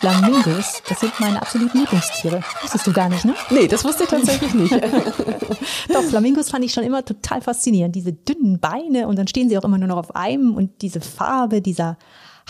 [0.00, 2.42] Flamingos, das sind meine absoluten Lieblingstiere.
[2.62, 3.34] Wusstest du gar nicht, ne?
[3.50, 4.72] Nee, das wusste ich tatsächlich nicht.
[5.92, 7.94] Doch, Flamingos fand ich schon immer total faszinierend.
[7.94, 11.02] Diese dünnen Beine und dann stehen sie auch immer nur noch auf einem und diese
[11.02, 11.98] Farbe, dieser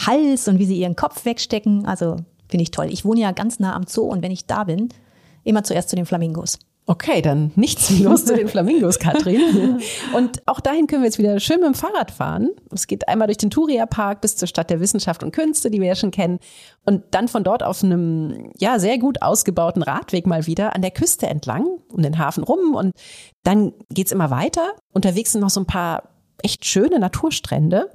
[0.07, 1.87] Hals und wie sie ihren Kopf wegstecken.
[1.87, 2.87] Also finde ich toll.
[2.89, 4.89] Ich wohne ja ganz nah am Zoo und wenn ich da bin,
[5.43, 6.57] immer zuerst zu den Flamingos.
[6.87, 9.81] Okay, dann nichts wie los zu den Flamingos, Katrin.
[10.17, 12.51] Und auch dahin können wir jetzt wieder schön mit dem Fahrrad fahren.
[12.73, 15.81] Es geht einmal durch den Turia Park bis zur Stadt der Wissenschaft und Künste, die
[15.81, 16.41] wir ja schon kennen.
[16.85, 20.91] Und dann von dort auf einem, ja, sehr gut ausgebauten Radweg mal wieder an der
[20.91, 22.75] Küste entlang, um den Hafen rum.
[22.75, 22.93] Und
[23.45, 24.73] dann geht's immer weiter.
[24.93, 26.09] Unterwegs sind noch so ein paar
[26.43, 27.91] echt schöne Naturstrände.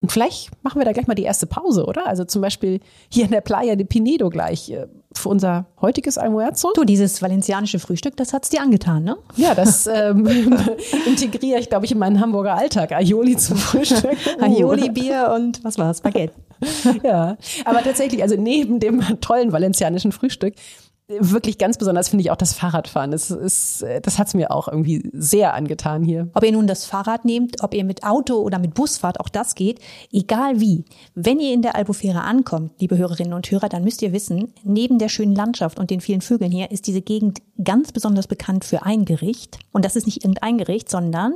[0.00, 2.06] Und vielleicht machen wir da gleich mal die erste Pause, oder?
[2.06, 2.78] Also zum Beispiel
[3.08, 6.72] hier in der Playa de Pinedo gleich äh, für unser heutiges Almuerzo.
[6.74, 9.16] Du, dieses valencianische Frühstück, das hat's dir angetan, ne?
[9.34, 10.26] Ja, das ähm,
[11.06, 12.92] integriere ich, glaube ich, in meinen Hamburger Alltag.
[12.92, 14.16] Aioli zum Frühstück.
[14.40, 16.00] Aioli, Bier und was war's?
[16.00, 16.34] Baguette.
[17.02, 20.54] ja, aber tatsächlich, also neben dem tollen valencianischen Frühstück
[21.08, 23.10] wirklich ganz besonders finde ich auch das Fahrradfahren.
[23.10, 26.28] Das, ist, das hat es mir auch irgendwie sehr angetan hier.
[26.34, 29.28] Ob ihr nun das Fahrrad nehmt, ob ihr mit Auto oder mit Bus fahrt, auch
[29.28, 29.80] das geht.
[30.12, 30.84] Egal wie.
[31.14, 34.98] Wenn ihr in der Albufera ankommt, liebe Hörerinnen und Hörer, dann müsst ihr wissen, neben
[34.98, 38.82] der schönen Landschaft und den vielen Vögeln hier ist diese Gegend ganz besonders bekannt für
[38.82, 39.58] ein Gericht.
[39.72, 41.34] Und das ist nicht irgendein Gericht, sondern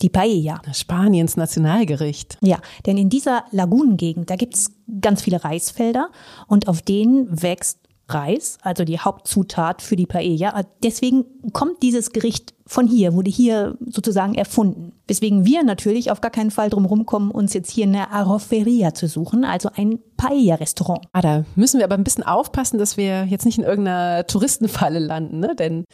[0.00, 0.60] die Paella.
[0.72, 2.38] Spaniens Nationalgericht.
[2.40, 6.08] Ja, denn in dieser Lagunengegend, da gibt's ganz viele Reisfelder
[6.48, 7.78] und auf denen wächst
[8.14, 10.62] Reis, also die Hauptzutat für die Paella.
[10.82, 14.92] Deswegen kommt dieses Gericht von hier, wurde hier sozusagen erfunden.
[15.06, 19.08] Weswegen wir natürlich auf gar keinen Fall drum rumkommen, uns jetzt hier eine Arroferia zu
[19.08, 21.06] suchen, also ein Paella-Restaurant.
[21.12, 25.00] Ah, da müssen wir aber ein bisschen aufpassen, dass wir jetzt nicht in irgendeiner Touristenfalle
[25.00, 25.54] landen, ne?
[25.54, 25.84] Denn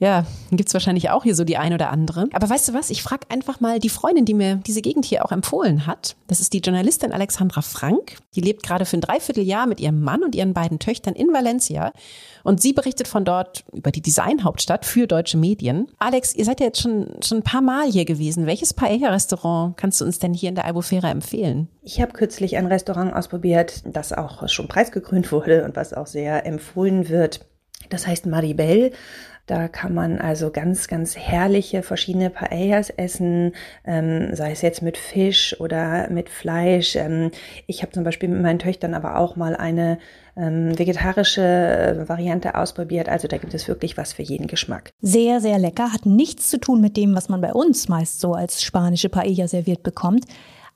[0.00, 2.28] ja, gibt's wahrscheinlich auch hier so die ein oder andere.
[2.32, 2.90] Aber weißt du was?
[2.90, 6.14] Ich frage einfach mal die Freundin, die mir diese Gegend hier auch empfohlen hat.
[6.28, 8.16] Das ist die Journalistin Alexandra Frank.
[8.36, 11.92] Die lebt gerade für ein Dreivierteljahr mit ihrem Mann und ihren beiden Töchtern in Valencia.
[12.44, 15.88] Und sie berichtet von dort über die Designhauptstadt für deutsche Medien.
[15.98, 18.46] Alex, ihr seid ja jetzt schon, schon ein paar Mal hier gewesen.
[18.46, 21.68] Welches Paella-Restaurant kannst du uns denn hier in der Albufera empfehlen?
[21.82, 26.46] Ich habe kürzlich ein Restaurant ausprobiert, das auch schon preisgekrönt wurde und was auch sehr
[26.46, 27.40] empfohlen wird.
[27.90, 28.92] Das heißt Maribel.
[29.48, 33.52] Da kann man also ganz, ganz herrliche verschiedene Paellas essen,
[33.86, 36.96] ähm, sei es jetzt mit Fisch oder mit Fleisch.
[36.96, 37.30] Ähm,
[37.66, 39.98] ich habe zum Beispiel mit meinen Töchtern aber auch mal eine
[40.36, 43.08] ähm, vegetarische äh, Variante ausprobiert.
[43.08, 44.92] Also da gibt es wirklich was für jeden Geschmack.
[45.00, 45.94] Sehr, sehr lecker.
[45.94, 49.48] Hat nichts zu tun mit dem, was man bei uns meist so als spanische Paella
[49.48, 50.26] serviert bekommt.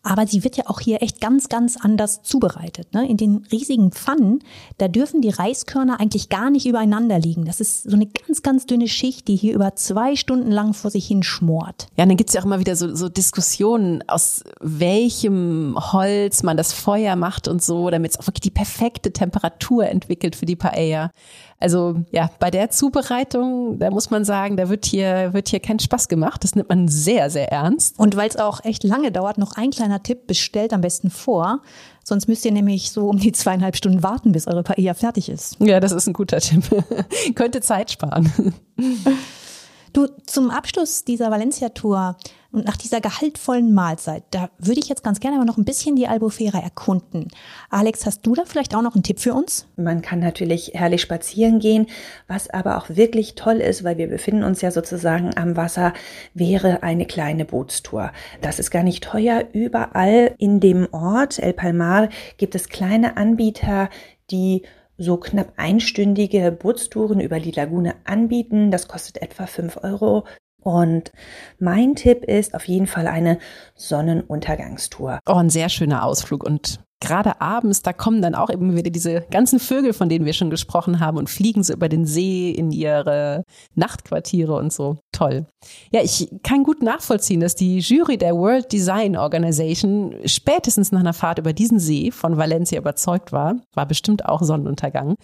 [0.04, 2.92] Aber sie wird ja auch hier echt ganz, ganz anders zubereitet.
[2.92, 3.08] Ne?
[3.08, 4.40] In den riesigen Pfannen,
[4.78, 7.44] da dürfen die Reiskörner eigentlich gar nicht übereinander liegen.
[7.44, 10.90] Das ist so eine ganz, ganz dünne Schicht, die hier über zwei Stunden lang vor
[10.90, 11.86] sich hin schmort.
[11.96, 16.56] Ja, und dann gibt's ja auch immer wieder so, so Diskussionen, aus welchem Holz man
[16.56, 20.56] das Feuer macht und so, damit es auch wirklich die perfekte Temperatur entwickelt für die
[20.56, 21.12] Paella.
[21.62, 25.78] Also ja, bei der Zubereitung, da muss man sagen, da wird hier, wird hier kein
[25.78, 26.42] Spaß gemacht.
[26.42, 27.98] Das nimmt man sehr, sehr ernst.
[27.98, 31.62] Und weil es auch echt lange dauert, noch ein kleiner Tipp, bestellt am besten vor.
[32.04, 35.56] Sonst müsst ihr nämlich so um die zweieinhalb Stunden warten, bis eure Paella fertig ist.
[35.60, 36.64] Ja, das ist ein guter Tipp.
[37.36, 38.32] Könnte Zeit sparen.
[39.92, 42.16] Du, zum Abschluss dieser Valencia-Tour
[42.50, 45.96] und nach dieser gehaltvollen Mahlzeit, da würde ich jetzt ganz gerne aber noch ein bisschen
[45.96, 47.28] die Albufera erkunden.
[47.68, 49.66] Alex, hast du da vielleicht auch noch einen Tipp für uns?
[49.76, 51.88] Man kann natürlich herrlich spazieren gehen,
[52.26, 55.92] was aber auch wirklich toll ist, weil wir befinden uns ja sozusagen am Wasser,
[56.32, 58.12] wäre eine kleine Bootstour.
[58.40, 59.44] Das ist gar nicht teuer.
[59.52, 63.90] Überall in dem Ort El Palmar gibt es kleine Anbieter,
[64.30, 64.62] die
[64.98, 68.70] so knapp einstündige Bootstouren über die Lagune anbieten.
[68.70, 70.24] Das kostet etwa fünf Euro.
[70.62, 71.10] Und
[71.58, 73.38] mein Tipp ist auf jeden Fall eine
[73.74, 75.18] Sonnenuntergangstour.
[75.28, 79.22] Oh, ein sehr schöner Ausflug und gerade abends, da kommen dann auch eben wieder diese
[79.30, 82.70] ganzen Vögel, von denen wir schon gesprochen haben und fliegen so über den See in
[82.70, 83.44] ihre
[83.74, 84.98] Nachtquartiere und so.
[85.10, 85.46] Toll.
[85.90, 91.12] Ja, ich kann gut nachvollziehen, dass die Jury der World Design Organization spätestens nach einer
[91.12, 93.56] Fahrt über diesen See von Valencia überzeugt war.
[93.74, 95.16] War bestimmt auch Sonnenuntergang.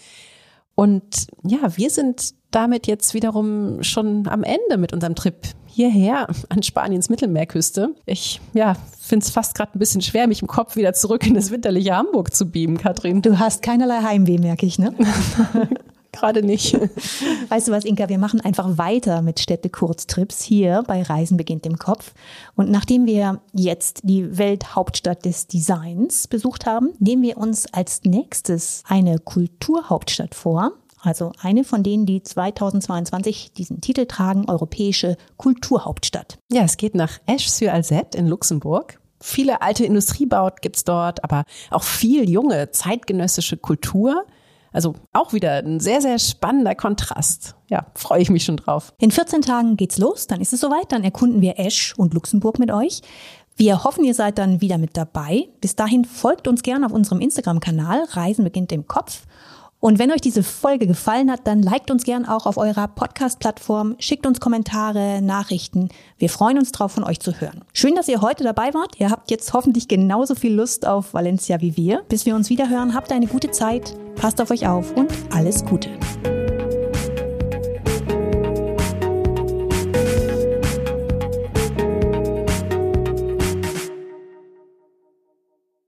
[0.78, 5.34] Und ja, wir sind damit jetzt wiederum schon am Ende mit unserem Trip
[5.66, 7.96] hierher an Spaniens Mittelmeerküste.
[8.06, 11.34] Ich ja, finde es fast gerade ein bisschen schwer, mich im Kopf wieder zurück in
[11.34, 13.22] das winterliche Hamburg zu beamen, Katrin.
[13.22, 14.94] Du hast keinerlei Heimweh, merke ich, ne?
[16.12, 16.74] gerade nicht.
[17.48, 21.78] Weißt du was, Inka, wir machen einfach weiter mit Städte-Kurztrips hier bei Reisen beginnt im
[21.78, 22.12] Kopf.
[22.56, 28.82] Und nachdem wir jetzt die Welthauptstadt des Designs besucht haben, nehmen wir uns als nächstes
[28.88, 30.72] eine Kulturhauptstadt vor.
[31.00, 36.38] Also eine von denen, die 2022 diesen Titel tragen, Europäische Kulturhauptstadt.
[36.50, 38.98] Ja, es geht nach Esch-sur-Alzette in Luxemburg.
[39.20, 44.24] Viele alte Industriebaut gibt's dort, aber auch viel junge zeitgenössische Kultur.
[44.78, 47.56] Also auch wieder ein sehr, sehr spannender Kontrast.
[47.68, 48.92] Ja, freue ich mich schon drauf.
[49.00, 52.60] In 14 Tagen geht's los, dann ist es soweit, dann erkunden wir Esch und Luxemburg
[52.60, 53.02] mit euch.
[53.56, 55.48] Wir hoffen, ihr seid dann wieder mit dabei.
[55.60, 59.22] Bis dahin folgt uns gerne auf unserem Instagram-Kanal Reisen beginnt im Kopf
[59.80, 63.94] und wenn euch diese Folge gefallen hat, dann liked uns gern auch auf eurer Podcast-Plattform,
[64.00, 65.88] schickt uns Kommentare, Nachrichten.
[66.18, 67.64] Wir freuen uns drauf, von euch zu hören.
[67.72, 68.98] Schön, dass ihr heute dabei wart.
[68.98, 72.02] Ihr habt jetzt hoffentlich genauso viel Lust auf Valencia wie wir.
[72.08, 75.64] Bis wir uns wieder hören, habt eine gute Zeit, passt auf euch auf und alles
[75.64, 75.90] Gute.